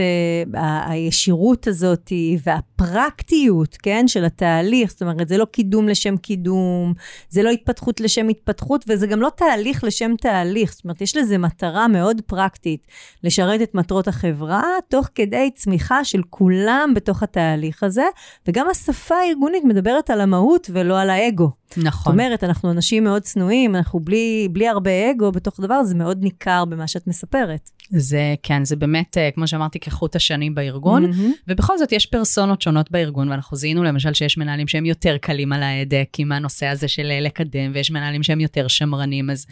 הישירות 0.86 1.66
הזאת 1.66 2.12
והפרקטיות, 2.44 3.76
כן, 3.82 4.08
של 4.08 4.24
התהליך. 4.24 4.90
זאת 4.90 5.02
אומרת, 5.02 5.28
זה 5.28 5.36
לא 5.36 5.44
קידום 5.44 5.88
לשם 5.88 6.16
קידום, 6.16 6.92
זה 7.28 7.42
לא 7.42 7.50
התפתחות 7.50 8.00
לשם 8.00 8.28
התפתחות, 8.28 8.84
וזה 8.88 9.06
גם 9.06 9.20
לא 9.20 9.30
תהליך 9.36 9.84
לשם 9.84 10.12
תהליך. 10.20 10.72
זאת 10.72 10.84
אומרת, 10.84 11.00
יש 11.00 11.16
לזה 11.16 11.38
מטרה 11.38 11.88
מאוד 11.88 12.20
פרקטית, 12.26 12.86
לשרת 13.24 13.62
את 13.62 13.74
מטרות 13.74 14.08
החברה, 14.08 14.62
תוך 14.88 15.08
כדי 15.14 15.50
צמיחה 15.54 16.04
של 16.04 16.22
כולם 16.30 16.92
בתוך 16.94 17.22
התהליך 17.22 17.82
הזה, 17.82 18.04
וגם 18.48 18.66
השפה 18.70 19.14
הארגונית 19.14 19.64
מדברת 19.64 20.10
על 20.10 20.20
המהות 20.20 20.70
ולא 20.72 21.00
על 21.00 21.10
האגו. 21.10 21.61
נכון. 21.76 22.02
זאת 22.02 22.06
אומרת, 22.12 22.44
אנחנו 22.44 22.70
אנשים 22.70 23.04
מאוד 23.04 23.22
צנועים, 23.22 23.76
אנחנו 23.76 24.00
בלי, 24.00 24.48
בלי 24.52 24.68
הרבה 24.68 25.10
אגו 25.10 25.32
בתוך 25.32 25.58
הדבר, 25.58 25.84
זה 25.84 25.94
מאוד 25.94 26.22
ניכר 26.22 26.64
במה 26.64 26.88
שאת 26.88 27.06
מספרת. 27.06 27.70
זה, 27.90 28.34
כן, 28.42 28.64
זה 28.64 28.76
באמת, 28.76 29.18
אה, 29.18 29.30
כמו 29.34 29.46
שאמרתי, 29.46 29.80
כחוט 29.80 30.16
השני 30.16 30.50
בארגון, 30.50 31.04
mm-hmm. 31.04 31.48
ובכל 31.48 31.78
זאת 31.78 31.92
יש 31.92 32.06
פרסונות 32.06 32.62
שונות 32.62 32.90
בארגון, 32.90 33.28
ואנחנו 33.28 33.56
זיהינו 33.56 33.82
למשל 33.82 34.14
שיש 34.14 34.38
מנהלים 34.38 34.68
שהם 34.68 34.86
יותר 34.86 35.16
קלים 35.18 35.52
על 35.52 35.62
ההדק 35.62 36.08
עם 36.18 36.32
הנושא 36.32 36.66
הזה 36.66 36.88
של 36.88 37.10
אה, 37.10 37.20
לקדם, 37.20 37.70
ויש 37.74 37.90
מנהלים 37.90 38.22
שהם 38.22 38.40
יותר 38.40 38.68
שמרנים, 38.68 39.30
אז... 39.30 39.46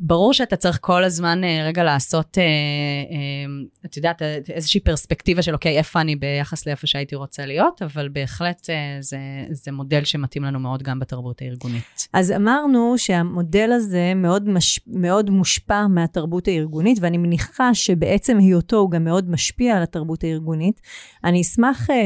ברור 0.00 0.32
שאתה 0.32 0.56
צריך 0.56 0.78
כל 0.80 1.04
הזמן 1.04 1.44
אה, 1.44 1.66
רגע 1.66 1.84
לעשות, 1.84 2.38
אה, 2.38 2.42
אה, 2.42 3.86
את 3.86 3.96
יודעת, 3.96 4.22
איזושהי 4.48 4.80
פרספקטיבה 4.80 5.42
של 5.42 5.54
אוקיי, 5.54 5.78
איפה 5.78 6.00
אני 6.00 6.16
ביחס 6.16 6.66
לאיפה 6.66 6.86
שהייתי 6.86 7.16
רוצה 7.16 7.46
להיות, 7.46 7.82
אבל 7.82 8.08
בהחלט 8.08 8.68
זה, 9.00 9.16
זה 9.50 9.72
מודל 9.72 10.04
שמתאים 10.04 10.44
לנו 10.44 10.60
מאוד 10.60 10.82
גם 10.82 10.98
בתרבות 10.98 11.42
הארגונית. 11.42 12.08
אז 12.12 12.32
אמרנו 12.32 12.94
שהמודל 12.96 13.72
הזה 13.72 14.12
מאוד, 14.16 14.48
מש, 14.48 14.80
מאוד 14.86 15.30
מושפע 15.30 15.86
מהתרבות 15.86 16.48
הארגונית, 16.48 16.98
ואני 17.00 17.18
מניחה 17.18 17.74
שבעצם 17.74 18.38
היותו 18.38 18.76
הוא 18.76 18.90
גם 18.90 19.04
מאוד 19.04 19.30
משפיע 19.30 19.76
על 19.76 19.82
התרבות 19.82 20.24
הארגונית. 20.24 20.80
אני 21.24 21.40
אשמח 21.40 21.90
אה, 21.90 21.96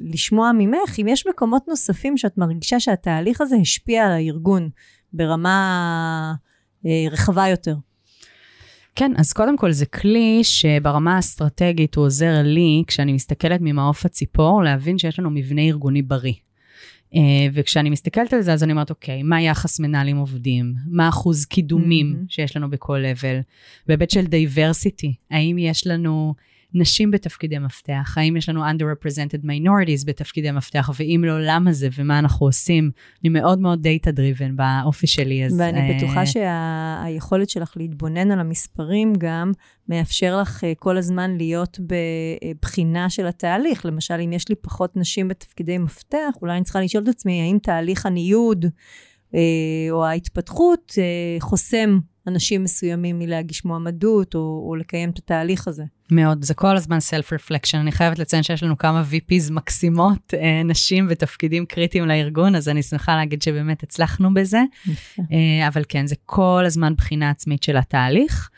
לשמוע 0.00 0.50
ממך 0.54 0.98
אם 0.98 1.08
יש 1.08 1.26
מקומות 1.26 1.68
נוספים 1.68 2.16
שאת 2.16 2.38
מרגישה 2.38 2.80
שהתהליך 2.80 3.40
הזה 3.40 3.56
השפיע 3.56 4.06
על 4.06 4.12
הארגון 4.12 4.68
ברמה... 5.12 6.47
אה, 6.86 7.06
רחבה 7.10 7.48
יותר. 7.48 7.74
כן, 8.94 9.12
אז 9.16 9.32
קודם 9.32 9.56
כל 9.56 9.72
זה 9.72 9.86
כלי 9.86 10.40
שברמה 10.42 11.16
האסטרטגית 11.16 11.94
הוא 11.94 12.04
עוזר 12.04 12.42
לי, 12.44 12.82
כשאני 12.86 13.12
מסתכלת 13.12 13.60
ממעוף 13.62 14.06
הציפור, 14.06 14.62
להבין 14.62 14.98
שיש 14.98 15.18
לנו 15.18 15.30
מבנה 15.30 15.62
ארגוני 15.62 16.02
בריא. 16.02 16.32
Uh, 17.12 17.18
וכשאני 17.52 17.90
מסתכלת 17.90 18.32
על 18.32 18.40
זה, 18.40 18.52
אז 18.52 18.64
אני 18.64 18.72
אומרת, 18.72 18.90
אוקיי, 18.90 19.22
מה 19.22 19.42
יחס 19.42 19.80
מנהלים 19.80 20.16
עובדים? 20.16 20.74
מה 20.86 21.08
אחוז 21.08 21.44
קידומים 21.44 22.16
mm-hmm. 22.16 22.32
שיש 22.32 22.56
לנו 22.56 22.70
בכל 22.70 23.04
level? 23.14 23.42
בהיבט 23.86 24.10
של 24.10 24.26
diversity, 24.26 25.14
האם 25.30 25.58
יש 25.58 25.86
לנו 25.86 26.34
נשים 26.74 27.10
בתפקידי 27.10 27.58
מפתח? 27.58 28.14
האם 28.16 28.36
יש 28.36 28.48
לנו 28.48 28.64
underrepresented 28.64 29.44
minorities 29.44 30.06
בתפקידי 30.06 30.50
מפתח? 30.50 30.90
ואם 30.98 31.24
לא, 31.26 31.40
למה 31.40 31.72
זה 31.72 31.88
ומה 31.98 32.18
אנחנו 32.18 32.46
עושים? 32.46 32.90
אני 33.22 33.28
מאוד 33.28 33.58
מאוד 33.58 33.86
data 33.86 34.10
driven 34.10 34.52
באופי 34.54 35.06
שלי, 35.06 35.44
אז... 35.46 35.60
ואני 35.60 35.90
uh... 35.90 35.96
בטוחה 35.96 36.22
שהיכולת 36.26 37.50
שלך 37.50 37.72
להתבונן 37.76 38.30
על 38.30 38.40
המספרים 38.40 39.12
גם 39.18 39.52
מאפשר 39.88 40.40
לך 40.40 40.64
uh, 40.64 40.66
כל 40.78 40.96
הזמן 40.96 41.36
להיות 41.36 41.78
בבחינה 41.80 43.10
של 43.10 43.26
התהליך. 43.26 43.86
למשל, 43.86 44.20
אם 44.24 44.32
יש 44.32 44.48
לי 44.48 44.54
פחות 44.54 44.96
נשים 44.96 45.28
בתפקידי 45.28 45.78
מפתח, 45.78 46.34
אולי 46.42 46.56
אני 46.56 46.64
צריכה 46.64 46.80
לשאול 46.80 47.02
את 47.02 47.08
עצמי, 47.08 47.42
האם 47.42 47.58
תהליך 47.62 48.06
הניוד... 48.06 48.66
אה, 49.34 49.40
או 49.90 50.06
ההתפתחות 50.06 50.94
אה, 50.98 51.40
חוסם 51.40 51.98
אנשים 52.26 52.64
מסוימים 52.64 53.18
מלהגיש 53.18 53.64
מועמדות 53.64 54.34
או, 54.34 54.64
או 54.68 54.76
לקיים 54.76 55.10
את 55.10 55.18
התהליך 55.18 55.68
הזה. 55.68 55.84
מאוד, 56.10 56.44
זה 56.44 56.54
כל 56.54 56.76
הזמן 56.76 56.98
self-reflection. 56.98 57.76
אני 57.76 57.92
חייבת 57.92 58.18
לציין 58.18 58.42
שיש 58.42 58.62
לנו 58.62 58.78
כמה 58.78 59.02
VPs 59.10 59.52
מקסימות, 59.52 60.34
אה, 60.34 60.62
נשים 60.64 61.08
בתפקידים 61.08 61.66
קריטיים 61.66 62.08
לארגון, 62.08 62.54
אז 62.54 62.68
אני 62.68 62.82
שמחה 62.82 63.16
להגיד 63.16 63.42
שבאמת 63.42 63.82
הצלחנו 63.82 64.34
בזה. 64.34 64.62
אבל 65.68 65.82
כן, 65.88 66.06
זה 66.06 66.14
כל 66.26 66.62
הזמן 66.66 66.94
בחינה 66.94 67.30
עצמית 67.30 67.62
של 67.62 67.76
התהליך. 67.76 68.50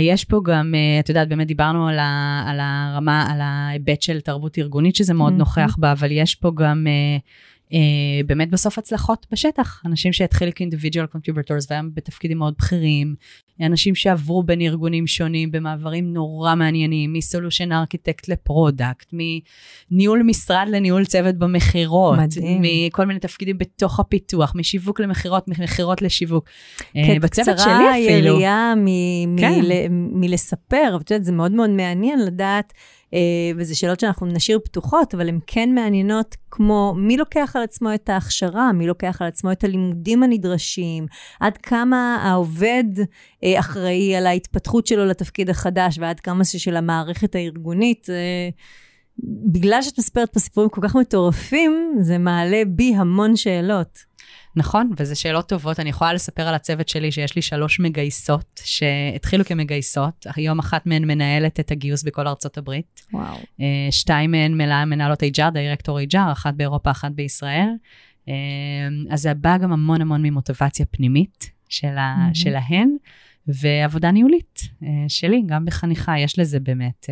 יש 0.00 0.24
פה 0.24 0.40
גם, 0.44 0.74
את 1.00 1.08
יודעת, 1.08 1.28
באמת 1.28 1.46
דיברנו 1.46 1.88
על, 1.88 1.98
ה, 1.98 2.44
על 2.46 2.58
הרמה, 2.60 3.32
על 3.32 3.40
ההיבט 3.40 4.02
של 4.02 4.20
תרבות 4.20 4.58
ארגונית, 4.58 4.96
שזה 4.96 5.14
מאוד 5.14 5.32
נוכח 5.32 5.76
בה, 5.78 5.92
אבל 5.92 6.10
יש 6.10 6.34
פה 6.34 6.52
גם... 6.56 6.86
Uh, 6.86 7.53
באמת 8.26 8.50
בסוף 8.50 8.78
הצלחות 8.78 9.26
בשטח, 9.32 9.82
אנשים 9.86 10.12
שהתחילו 10.12 10.50
כ-individual 10.54 11.06
contributors 11.06 11.66
והיום 11.70 11.90
בתפקידים 11.94 12.38
מאוד 12.38 12.54
בכירים, 12.58 13.14
אנשים 13.60 13.94
שעברו 13.94 14.42
בין 14.42 14.60
ארגונים 14.60 15.06
שונים 15.06 15.52
במעברים 15.52 16.12
נורא 16.12 16.54
מעניינים, 16.54 17.12
מסולושן 17.12 17.72
ארכיטקט 17.72 18.28
לפרודקט, 18.28 19.12
מניהול 19.90 20.22
משרד 20.22 20.66
לניהול 20.70 21.04
צוות 21.04 21.34
במכירות, 21.34 22.18
מכל 22.60 23.04
מיני 23.04 23.20
תפקידים 23.20 23.58
בתוך 23.58 24.00
הפיתוח, 24.00 24.54
משיווק 24.54 25.00
למכירות, 25.00 25.48
ממכירות 25.48 26.02
לשיווק. 26.02 26.44
כן, 26.92 27.18
בצוות 27.20 27.58
שלי 27.58 27.72
אפילו. 27.72 27.80
קצרה 27.80 27.92
היריעה 27.92 28.74
כן. 29.38 29.60
מלספר, 29.90 30.96
ואת 30.98 31.10
יודעת, 31.10 31.24
זה 31.24 31.32
מאוד 31.32 31.52
מאוד 31.52 31.70
מעניין 31.70 32.24
לדעת. 32.24 32.72
אה, 33.14 33.20
וזה 33.56 33.74
שאלות 33.74 34.00
שאנחנו 34.00 34.26
נשאיר 34.26 34.58
פתוחות, 34.64 35.14
אבל 35.14 35.28
הן 35.28 35.38
כן 35.46 35.74
מעניינות 35.74 36.36
כמו 36.50 36.94
מי 36.96 37.16
לוקח 37.16 37.52
על 37.56 37.62
עצמו 37.62 37.94
את 37.94 38.08
ההכשרה, 38.08 38.72
מי 38.72 38.86
לוקח 38.86 39.22
על 39.22 39.28
עצמו 39.28 39.52
את 39.52 39.64
הלימודים 39.64 40.22
הנדרשים, 40.22 41.06
עד 41.40 41.56
כמה 41.56 42.16
העובד 42.22 42.84
אה, 43.44 43.58
אחראי 43.58 44.16
על 44.16 44.26
ההתפתחות 44.26 44.86
שלו 44.86 45.04
לתפקיד 45.04 45.50
החדש, 45.50 45.98
ועד 45.98 46.20
כמה 46.20 46.44
של 46.44 46.76
המערכת 46.76 47.34
הארגונית. 47.34 48.10
אה, 48.10 48.48
בגלל 49.52 49.82
שאת 49.82 49.98
מספרת 49.98 50.32
פה 50.32 50.40
סיפורים 50.40 50.70
כל 50.70 50.80
כך 50.84 50.96
מטורפים, 50.96 51.94
זה 52.00 52.18
מעלה 52.18 52.62
בי 52.66 52.94
המון 52.94 53.36
שאלות. 53.36 53.98
נכון, 54.56 54.90
וזה 54.96 55.14
שאלות 55.14 55.48
טובות. 55.48 55.80
אני 55.80 55.90
יכולה 55.90 56.12
לספר 56.12 56.42
על 56.42 56.54
הצוות 56.54 56.88
שלי 56.88 57.12
שיש 57.12 57.36
לי 57.36 57.42
שלוש 57.42 57.80
מגייסות 57.80 58.60
שהתחילו 58.64 59.44
כמגייסות. 59.44 60.26
היום 60.36 60.58
אחת 60.58 60.86
מהן 60.86 61.04
מנהלת 61.04 61.60
את 61.60 61.70
הגיוס 61.70 62.02
בכל 62.02 62.26
ארצות 62.26 62.58
הברית. 62.58 63.06
וואו. 63.12 63.36
אה, 63.60 63.88
שתיים 63.90 64.30
מהן 64.30 64.52
מנהלות 64.90 65.22
HR, 65.22 65.50
דירקטור 65.52 66.00
HR, 66.00 66.32
אחת 66.32 66.54
באירופה, 66.54 66.90
אחת 66.90 67.12
בישראל. 67.12 67.68
אה, 68.28 68.34
אז 69.10 69.22
זה 69.22 69.34
בא 69.34 69.58
גם 69.58 69.72
המון 69.72 70.00
המון 70.00 70.22
ממוטיבציה 70.22 70.86
פנימית 70.86 71.50
של 71.68 71.96
mm-hmm. 71.96 72.34
שלהן. 72.34 72.96
ועבודה 73.46 74.10
ניהולית 74.10 74.60
uh, 74.60 74.86
שלי, 75.08 75.42
גם 75.46 75.64
בחניכה, 75.64 76.18
יש 76.18 76.38
לזה 76.38 76.60
באמת, 76.60 77.06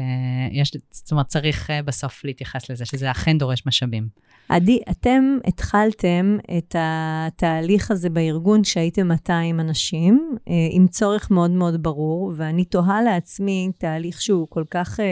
יש, 0.52 0.72
זאת 0.90 1.12
אומרת, 1.12 1.26
צריך 1.26 1.70
בסוף 1.84 2.24
להתייחס 2.24 2.70
לזה, 2.70 2.84
שזה 2.84 3.10
אכן 3.10 3.38
דורש 3.38 3.62
משאבים. 3.66 4.08
עדי, 4.48 4.78
אתם 4.90 5.38
התחלתם 5.46 6.36
את 6.58 6.76
התהליך 6.78 7.90
הזה 7.90 8.10
בארגון 8.10 8.62
כשהייתם 8.62 9.08
200 9.08 9.60
אנשים, 9.60 10.36
uh, 10.36 10.50
עם 10.70 10.86
צורך 10.88 11.30
מאוד 11.30 11.50
מאוד 11.50 11.82
ברור, 11.82 12.32
ואני 12.36 12.64
תוהה 12.64 13.02
לעצמי 13.02 13.70
תהליך 13.78 14.22
שהוא 14.22 14.46
כל 14.50 14.64
כך... 14.70 15.00
Uh, 15.00 15.02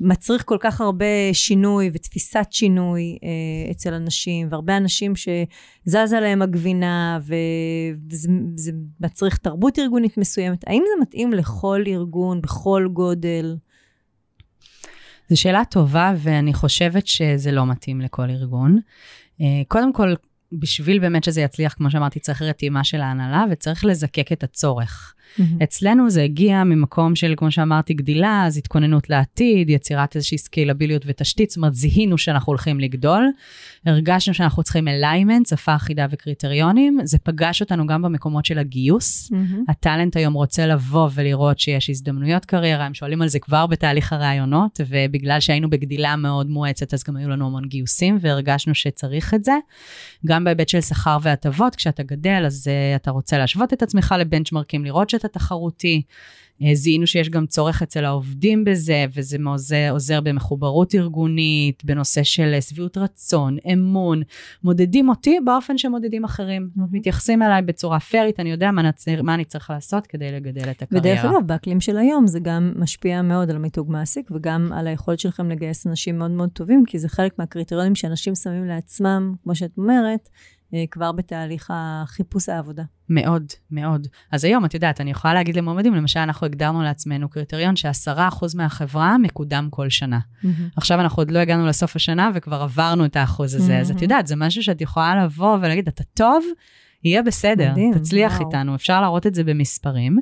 מצריך 0.00 0.44
כל 0.46 0.56
כך 0.60 0.80
הרבה 0.80 1.04
שינוי 1.32 1.90
ותפיסת 1.92 2.46
שינוי 2.50 3.18
אה, 3.22 3.70
אצל 3.70 3.94
אנשים, 3.94 4.48
והרבה 4.50 4.76
אנשים 4.76 5.12
שזזה 5.16 6.20
להם 6.20 6.42
הגבינה, 6.42 7.18
וזה 7.22 8.72
מצריך 9.00 9.36
תרבות 9.36 9.78
ארגונית 9.78 10.18
מסוימת. 10.18 10.64
האם 10.66 10.82
זה 10.86 11.02
מתאים 11.02 11.32
לכל 11.32 11.82
ארגון, 11.86 12.40
בכל 12.40 12.88
גודל? 12.92 13.56
זו 15.30 15.40
שאלה 15.40 15.64
טובה, 15.64 16.12
ואני 16.16 16.54
חושבת 16.54 17.06
שזה 17.06 17.52
לא 17.52 17.66
מתאים 17.66 18.00
לכל 18.00 18.30
ארגון. 18.30 18.78
אה, 19.40 19.46
קודם 19.68 19.92
כל, 19.92 20.14
בשביל 20.52 20.98
באמת 20.98 21.24
שזה 21.24 21.40
יצליח, 21.40 21.72
כמו 21.72 21.90
שאמרתי, 21.90 22.20
צריך 22.20 22.42
רתימה 22.42 22.84
של 22.84 23.00
ההנהלה 23.00 23.44
וצריך 23.50 23.84
לזקק 23.84 24.32
את 24.32 24.42
הצורך. 24.42 25.14
Mm-hmm. 25.38 25.62
אצלנו 25.62 26.10
זה 26.10 26.22
הגיע 26.22 26.64
ממקום 26.64 27.14
של, 27.16 27.34
כמו 27.36 27.50
שאמרתי, 27.50 27.94
גדילה, 27.94 28.44
אז 28.46 28.56
התכוננות 28.56 29.10
לעתיד, 29.10 29.70
יצירת 29.70 30.16
איזושהי 30.16 30.38
סקיילביליות 30.38 31.02
ותשתית, 31.06 31.50
זאת 31.50 31.56
אומרת, 31.56 31.74
זיהינו 31.74 32.18
שאנחנו 32.18 32.50
הולכים 32.50 32.80
לגדול, 32.80 33.30
הרגשנו 33.86 34.34
שאנחנו 34.34 34.62
צריכים 34.62 34.88
אליימנט, 34.88 35.46
שפה 35.46 35.74
אחידה 35.76 36.06
וקריטריונים, 36.10 36.98
זה 37.04 37.18
פגש 37.18 37.60
אותנו 37.60 37.86
גם 37.86 38.02
במקומות 38.02 38.44
של 38.44 38.58
הגיוס. 38.58 39.32
Mm-hmm. 39.32 39.56
הטאלנט 39.68 40.16
היום 40.16 40.34
רוצה 40.34 40.66
לבוא 40.66 41.08
ולראות 41.14 41.58
שיש 41.58 41.90
הזדמנויות 41.90 42.44
קריירה, 42.44 42.86
הם 42.86 42.94
שואלים 42.94 43.22
על 43.22 43.28
זה 43.28 43.38
כבר 43.38 43.66
בתהליך 43.66 44.12
הראיונות, 44.12 44.80
ובגלל 44.88 45.40
שהיינו 45.40 45.70
בגדילה 45.70 46.16
מאוד 46.16 46.50
מואצת, 46.50 46.94
אז 46.94 47.04
גם 47.04 47.16
היו 47.16 47.28
לנו 47.28 47.46
המון 47.46 47.64
גיוסים, 47.68 48.18
והרגשנו 48.20 48.74
שצריך 48.74 49.34
את 49.34 49.44
זה. 49.44 49.52
גם 50.26 50.44
בהיבט 50.44 50.68
של 50.68 50.80
שכר 50.80 51.18
והטבות, 51.22 51.76
כשאתה 51.76 52.02
גדל, 52.02 52.42
אז 52.46 52.68
uh, 52.68 52.96
אתה 53.02 53.10
רוצה 53.10 53.38
להשוות 53.38 53.72
את 53.72 53.82
עצמך 53.82 54.14
לבנצ'מרקים, 54.18 54.84
לראות 54.84 55.10
שאתה 55.20 55.38
תחרותי. 55.38 56.02
אה, 56.62 56.74
זיהינו 56.74 57.06
שיש 57.06 57.28
גם 57.28 57.46
צורך 57.46 57.82
אצל 57.82 58.04
העובדים 58.04 58.64
בזה, 58.64 59.04
וזה 59.14 59.36
עוזר, 59.46 59.88
עוזר 59.90 60.20
במחוברות 60.20 60.94
ארגונית, 60.94 61.84
בנושא 61.84 62.22
של 62.22 62.60
שביעות 62.60 62.98
רצון, 62.98 63.56
אמון. 63.72 64.22
מודדים 64.64 65.08
אותי 65.08 65.38
באופן 65.44 65.78
שמודדים 65.78 66.24
אחרים. 66.24 66.70
Mm-hmm. 66.76 66.80
מתייחסים 66.92 67.42
אליי 67.42 67.62
בצורה 67.62 68.00
פיירית, 68.00 68.40
אני 68.40 68.50
יודע 68.50 68.70
מה, 68.70 68.82
נצר, 68.82 69.22
מה 69.22 69.34
אני 69.34 69.44
צריך 69.44 69.70
לעשות 69.70 70.06
כדי 70.06 70.32
לגדל 70.32 70.70
את 70.70 70.82
הקריירה. 70.82 71.20
ודרך 71.20 71.24
אגב, 71.24 71.46
באקלים 71.46 71.80
של 71.80 71.98
היום 71.98 72.26
זה 72.26 72.40
גם 72.40 72.72
משפיע 72.76 73.22
מאוד 73.22 73.50
על 73.50 73.56
המיתוג 73.56 73.90
מעסיק, 73.90 74.30
וגם 74.30 74.72
על 74.72 74.86
היכולת 74.86 75.20
שלכם 75.20 75.50
לגייס 75.50 75.86
אנשים 75.86 76.18
מאוד 76.18 76.30
מאוד 76.30 76.50
טובים, 76.52 76.84
כי 76.86 76.98
זה 76.98 77.08
חלק 77.08 77.38
מהקריטריונים 77.38 77.94
שאנשים 77.94 78.34
שמים 78.34 78.64
לעצמם, 78.64 79.34
כמו 79.42 79.54
שאת 79.54 79.78
אומרת, 79.78 80.28
אה, 80.28 80.59
כבר 80.90 81.12
בתהליך 81.12 81.72
החיפוש 81.74 82.48
העבודה. 82.48 82.82
מאוד, 83.08 83.44
מאוד. 83.70 84.06
אז 84.32 84.44
היום, 84.44 84.64
את 84.64 84.74
יודעת, 84.74 85.00
אני 85.00 85.10
יכולה 85.10 85.34
להגיד 85.34 85.56
למועמדים, 85.56 85.94
למשל, 85.94 86.20
אנחנו 86.20 86.46
הגדרנו 86.46 86.82
לעצמנו 86.82 87.28
קריטריון 87.28 87.76
שעשרה 87.76 88.28
אחוז 88.28 88.54
מהחברה 88.54 89.18
מקודם 89.18 89.68
כל 89.70 89.88
שנה. 89.88 90.18
Mm-hmm. 90.18 90.46
עכשיו 90.76 91.00
אנחנו 91.00 91.20
עוד 91.20 91.30
לא 91.30 91.38
הגענו 91.38 91.66
לסוף 91.66 91.96
השנה 91.96 92.30
וכבר 92.34 92.62
עברנו 92.62 93.04
את 93.04 93.16
האחוז 93.16 93.54
הזה, 93.54 93.78
mm-hmm. 93.78 93.80
אז 93.80 93.90
את 93.90 94.02
יודעת, 94.02 94.26
זה 94.26 94.36
משהו 94.36 94.62
שאת 94.62 94.80
יכולה 94.80 95.24
לבוא 95.24 95.56
ולהגיד, 95.56 95.88
אתה 95.88 96.04
טוב, 96.14 96.44
יהיה 97.04 97.22
בסדר, 97.22 97.70
מדהים, 97.70 97.94
תצליח 97.94 98.32
וואו. 98.32 98.46
איתנו, 98.46 98.74
אפשר 98.74 99.00
להראות 99.00 99.26
את 99.26 99.34
זה 99.34 99.44
במספרים. 99.44 100.18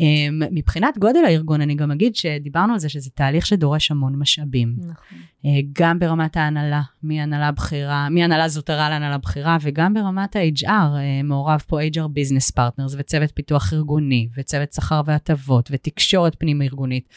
אמ, 0.00 0.42
מבחינת 0.50 0.98
גודל 0.98 1.24
הארגון, 1.24 1.60
אני 1.60 1.74
גם 1.74 1.90
אגיד 1.90 2.16
שדיברנו 2.16 2.72
על 2.72 2.78
זה 2.78 2.88
שזה 2.88 3.10
תהליך 3.10 3.46
שדורש 3.46 3.90
המון 3.90 4.16
משאבים. 4.16 4.74
נכון. 4.78 5.18
אה, 5.44 5.50
גם 5.72 5.98
ברמת 5.98 6.36
ההנהלה, 6.36 6.82
מהנהלה 7.02 7.52
בכירה, 7.52 8.08
מהנהלה 8.08 8.48
זוטרה 8.48 8.90
להנהלה 8.90 9.18
בכירה, 9.18 9.56
וגם 9.60 9.94
ברמת 9.94 10.36
ה-HR, 10.36 10.68
אה, 10.68 11.22
מעורב 11.24 11.62
פה 11.66 11.82
HR 11.82 11.96
Business 11.96 12.52
Partners 12.56 12.94
וצוות 12.98 13.30
פיתוח 13.34 13.72
ארגוני, 13.72 14.28
וצוות 14.36 14.72
שכר 14.72 15.00
והטבות, 15.04 15.68
ותקשורת 15.72 16.34
פנים-ארגונית. 16.38 17.08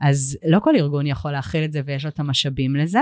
אז 0.00 0.38
לא 0.46 0.60
כל 0.60 0.76
ארגון 0.76 1.06
יכול 1.06 1.32
להכיל 1.32 1.64
את 1.64 1.72
זה 1.72 1.80
ויש 1.84 2.04
לו 2.04 2.10
את 2.10 2.20
המשאבים 2.20 2.76
לזה. 2.76 3.00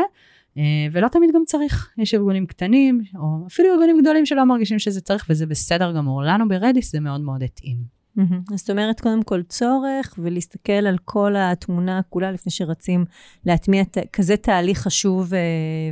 אה, 0.58 0.62
ולא 0.92 1.08
תמיד 1.08 1.30
גם 1.34 1.42
צריך, 1.46 1.90
יש 1.98 2.14
ארגונים 2.14 2.46
קטנים, 2.46 3.02
או 3.14 3.46
אפילו 3.46 3.72
ארגונים 3.72 4.00
גדולים 4.00 4.26
שלא 4.26 4.44
מרגישים 4.44 4.78
שזה 4.78 5.00
צריך, 5.00 5.26
וזה 5.30 5.46
בסדר 5.46 5.92
גמור. 5.92 6.22
לנו 6.22 6.48
ברדיס 6.48 6.92
זה 6.92 7.00
מאוד 7.00 7.20
מאוד 7.20 7.42
התאים. 7.42 7.95
Mm-hmm. 8.18 8.56
זאת 8.56 8.70
אומרת, 8.70 9.00
קודם 9.00 9.22
כל 9.22 9.42
צורך, 9.42 10.14
ולהסתכל 10.18 10.72
על 10.72 10.98
כל 11.04 11.34
התמונה 11.38 12.00
כולה 12.10 12.32
לפני 12.32 12.52
שרצים 12.52 13.04
להטמיע 13.44 13.82
כזה 14.12 14.36
תהליך 14.36 14.78
חשוב 14.78 15.32
uh, 15.32 15.36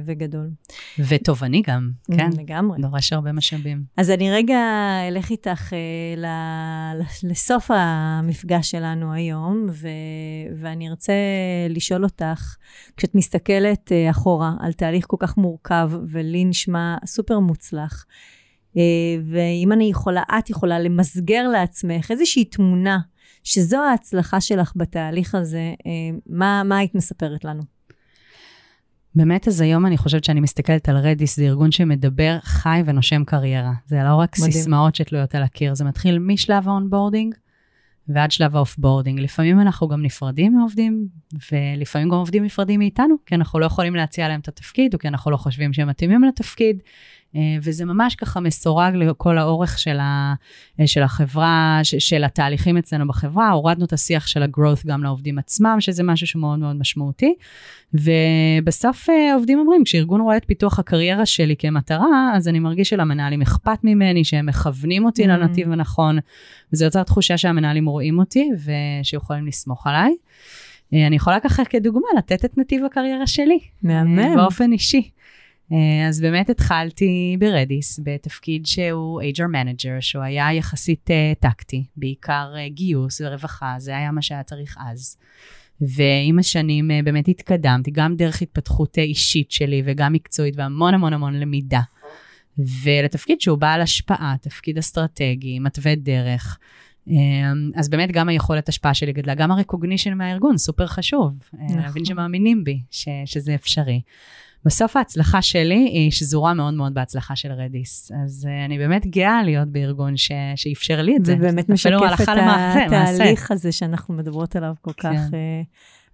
וגדול. 0.05 0.51
ותובעני 0.99 1.63
גם, 1.67 1.91
mm, 2.11 2.17
כן. 2.17 2.31
לגמרי. 2.39 2.79
דורש 2.83 3.13
הרבה 3.13 3.33
משאבים. 3.33 3.85
אז 3.97 4.11
אני 4.11 4.31
רגע 4.31 4.59
אלך 5.09 5.31
איתך 5.31 5.73
uh, 5.73 6.19
ל- 6.19 7.31
לסוף 7.31 7.71
המפגש 7.75 8.71
שלנו 8.71 9.13
היום, 9.13 9.67
ו- 9.71 9.89
ואני 10.61 10.89
ארצה 10.89 11.13
לשאול 11.69 12.05
אותך, 12.05 12.57
כשאת 12.97 13.15
מסתכלת 13.15 13.93
אה, 13.93 14.11
אחורה 14.11 14.53
על 14.61 14.73
תהליך 14.73 15.05
כל 15.09 15.17
כך 15.21 15.37
מורכב, 15.37 15.91
ולי 16.09 16.45
נשמע 16.45 16.97
סופר 17.07 17.39
מוצלח, 17.39 18.05
אה, 18.09 18.44
ואם 19.31 19.73
אני 19.73 19.85
יכולה, 19.85 20.23
את 20.39 20.51
יכולה 20.51 20.79
למסגר 20.79 21.49
לעצמך 21.49 22.11
איזושהי 22.11 22.45
תמונה 22.45 22.99
שזו 23.45 23.77
ההצלחה 23.77 24.41
שלך 24.41 24.73
בתהליך 24.77 25.35
הזה, 25.35 25.75
אה, 25.87 26.19
מה, 26.27 26.63
מה 26.65 26.79
היית 26.79 26.95
מספרת 26.95 27.45
לנו? 27.45 27.63
באמת, 29.15 29.49
אז 29.49 29.61
היום 29.61 29.87
אני 29.87 29.97
חושבת 29.97 30.25
שאני 30.25 30.41
מסתכלת 30.41 30.89
על 30.89 30.97
Redis, 30.97 31.37
זה 31.37 31.43
ארגון 31.43 31.73
שמדבר, 31.73 32.39
חי 32.43 32.83
ונושם 32.87 33.25
קריירה. 33.25 33.73
זה 33.87 33.97
לא 34.05 34.15
רק 34.15 34.39
מדהים. 34.39 34.53
סיסמאות 34.53 34.95
שתלויות 34.95 35.35
על 35.35 35.43
הקיר, 35.43 35.75
זה 35.75 35.85
מתחיל 35.85 36.19
משלב 36.19 36.69
ה 36.69 36.75
onboarding 36.75 37.35
ועד 38.09 38.31
שלב 38.31 38.57
ה 38.57 38.62
offboarding. 38.62 39.21
לפעמים 39.21 39.61
אנחנו 39.61 39.89
גם 39.89 40.03
נפרדים 40.03 40.57
מעובדים, 40.57 41.09
ולפעמים 41.53 42.09
גם 42.09 42.15
עובדים 42.15 42.45
נפרדים 42.45 42.81
מאיתנו, 42.81 43.15
כי 43.27 43.35
אנחנו 43.35 43.59
לא 43.59 43.67
יכולים 43.67 43.95
להציע 43.95 44.29
להם 44.29 44.41
את 44.41 44.49
התפקיד, 44.49 44.95
או 44.95 44.99
כי 44.99 45.09
אנחנו 45.09 45.31
לא 45.31 45.37
חושבים 45.37 45.73
שהם 45.73 45.89
מתאימים 45.89 46.25
לתפקיד. 46.25 46.83
וזה 47.63 47.85
ממש 47.85 48.15
ככה 48.15 48.41
מסורג 48.41 48.95
לכל 48.95 49.39
האורך 49.39 49.79
של, 49.79 49.99
ה, 50.01 50.35
של 50.87 51.03
החברה, 51.03 51.81
של 51.83 52.25
התהליכים 52.25 52.77
אצלנו 52.77 53.07
בחברה. 53.07 53.51
הורדנו 53.51 53.85
את 53.85 53.93
השיח 53.93 54.27
של 54.27 54.43
ה 54.43 54.49
growth 54.49 54.87
גם 54.87 55.03
לעובדים 55.03 55.39
עצמם, 55.39 55.77
שזה 55.81 56.03
משהו 56.03 56.27
שמאוד 56.27 56.59
מאוד 56.59 56.77
משמעותי. 56.77 57.35
ובסוף 57.95 59.09
עובדים 59.35 59.59
אומרים, 59.59 59.85
כשארגון 59.85 60.21
רואה 60.21 60.37
את 60.37 60.45
פיתוח 60.45 60.79
הקריירה 60.79 61.27
שלי 61.27 61.57
כמטרה, 61.57 62.31
אז 62.35 62.49
אני 62.49 62.59
מרגיש 62.59 62.89
שלמנהלים 62.89 63.43
אכפת 63.43 63.79
ממני, 63.85 64.25
שהם 64.25 64.47
מכוונים 64.47 65.05
אותי 65.05 65.25
mm-hmm. 65.25 65.29
לנתיב 65.29 65.73
הנכון, 65.73 66.19
וזה 66.73 66.85
יוצר 66.85 67.03
תחושה 67.03 67.39
שהמנהלים 67.39 67.87
רואים 67.87 68.19
אותי 68.19 68.51
ושיכולים 68.65 69.47
לסמוך 69.47 69.87
עליי. 69.87 70.15
אה, 70.95 71.07
אני 71.07 71.17
יכולה 71.17 71.41
ככה 71.41 71.65
כדוגמה 71.65 72.09
לתת 72.19 72.45
את 72.45 72.59
נתיב 72.59 72.85
הקריירה 72.85 73.27
שלי. 73.27 73.59
מהמם. 73.83 74.19
אה, 74.19 74.37
באופן 74.37 74.73
אישי. 74.73 75.11
אה, 75.73 76.09
אז 76.09 76.21
באמת 76.21 76.51
התחלתי 76.51 77.37
ברדיס 77.39 78.01
בתפקיד 78.03 78.67
שהוא 78.67 79.23
HR 79.23 79.51
Manager, 79.53 80.01
שהוא 80.01 80.23
היה 80.23 80.53
יחסית 80.53 81.11
טקטי, 81.41 81.85
בעיקר 81.97 82.53
גיוס 82.67 83.21
ורווחה, 83.21 83.75
זה 83.79 83.97
היה 83.97 84.11
מה 84.11 84.23
שהיה 84.23 84.43
צריך 84.43 84.77
אז. 84.91 85.17
ועם 85.81 86.39
השנים 86.39 86.91
באמת 87.05 87.29
התקדמתי, 87.29 87.91
גם 87.91 88.17
דרך 88.17 88.43
התפתחות 88.43 88.99
אישית 88.99 89.51
שלי 89.51 89.83
וגם 89.85 90.13
מקצועית 90.13 90.57
והמון 90.57 90.95
המון 90.95 91.13
המון 91.13 91.35
למידה. 91.35 91.81
ולתפקיד 92.59 93.41
שהוא 93.41 93.59
בעל 93.59 93.81
השפעה, 93.81 94.35
תפקיד 94.41 94.79
אסטרטגי, 94.79 95.59
מתווה 95.59 95.95
דרך. 95.95 96.59
אמ, 97.09 97.71
אז 97.75 97.89
באמת 97.89 98.13
גם 98.13 98.29
היכולת 98.29 98.69
השפעה 98.69 98.95
שלי 98.95 99.13
גדלה, 99.13 99.35
גם 99.35 99.51
הרקוגנישן 99.51 100.15
מהארגון, 100.15 100.59
סופר 100.59 100.87
חשוב. 100.87 101.33
אה, 101.55 101.65
נכון. 101.65 101.79
להבין 101.79 102.05
שמאמינים 102.05 102.65
בי, 102.65 102.81
ש, 102.91 103.09
שזה 103.25 103.55
אפשרי. 103.55 104.01
בסוף 104.65 104.97
ההצלחה 104.97 105.43
שלי 105.43 105.89
היא 105.93 106.11
שזורה 106.11 106.55
מאוד 106.55 106.75
מאוד 106.75 106.95
בהצלחה 106.95 107.37
של 107.37 107.53
רדיס. 107.53 108.13
אז 108.25 108.49
uh, 108.49 108.67
אני 108.67 108.79
באמת 108.79 109.07
גאה 109.07 109.43
להיות 109.43 109.69
בארגון 109.69 110.17
ש, 110.17 110.33
שאפשר 110.57 111.03
לי 111.03 111.17
את 111.17 111.25
זה. 111.25 111.33
זה 111.33 111.39
באמת 111.39 111.69
משקף 111.69 112.21
את 112.23 112.29
התהליך 112.87 113.51
הזה 113.51 113.73
שאנחנו 113.73 114.15
מדברות 114.15 114.57
עליו 114.57 114.75
כל 114.81 114.93
כן. 114.97 115.17
כך. 115.17 115.31
Uh, 115.31 115.35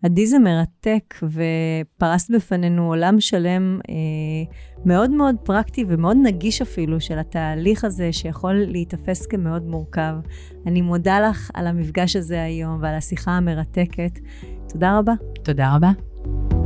עדי 0.03 0.27
זה 0.27 0.39
מרתק, 0.39 1.15
ופרסת 1.23 2.31
בפנינו 2.31 2.87
עולם 2.87 3.21
שלם 3.21 3.81
אה, 3.89 3.95
מאוד 4.85 5.11
מאוד 5.11 5.37
פרקטי 5.45 5.85
ומאוד 5.89 6.17
נגיש 6.23 6.63
אפילו 6.63 7.01
של 7.01 7.19
התהליך 7.19 7.85
הזה, 7.85 8.13
שיכול 8.13 8.65
להיתפס 8.69 9.27
כמאוד 9.27 9.63
מורכב. 9.67 10.15
אני 10.67 10.83
מודה 10.83 11.21
לך 11.21 11.51
על 11.55 11.67
המפגש 11.67 12.17
הזה 12.17 12.43
היום 12.43 12.79
ועל 12.83 12.95
השיחה 12.95 13.31
המרתקת. 13.31 14.19
תודה 14.69 14.99
רבה. 14.99 15.13
תודה 15.43 15.77
רבה. 15.77 16.60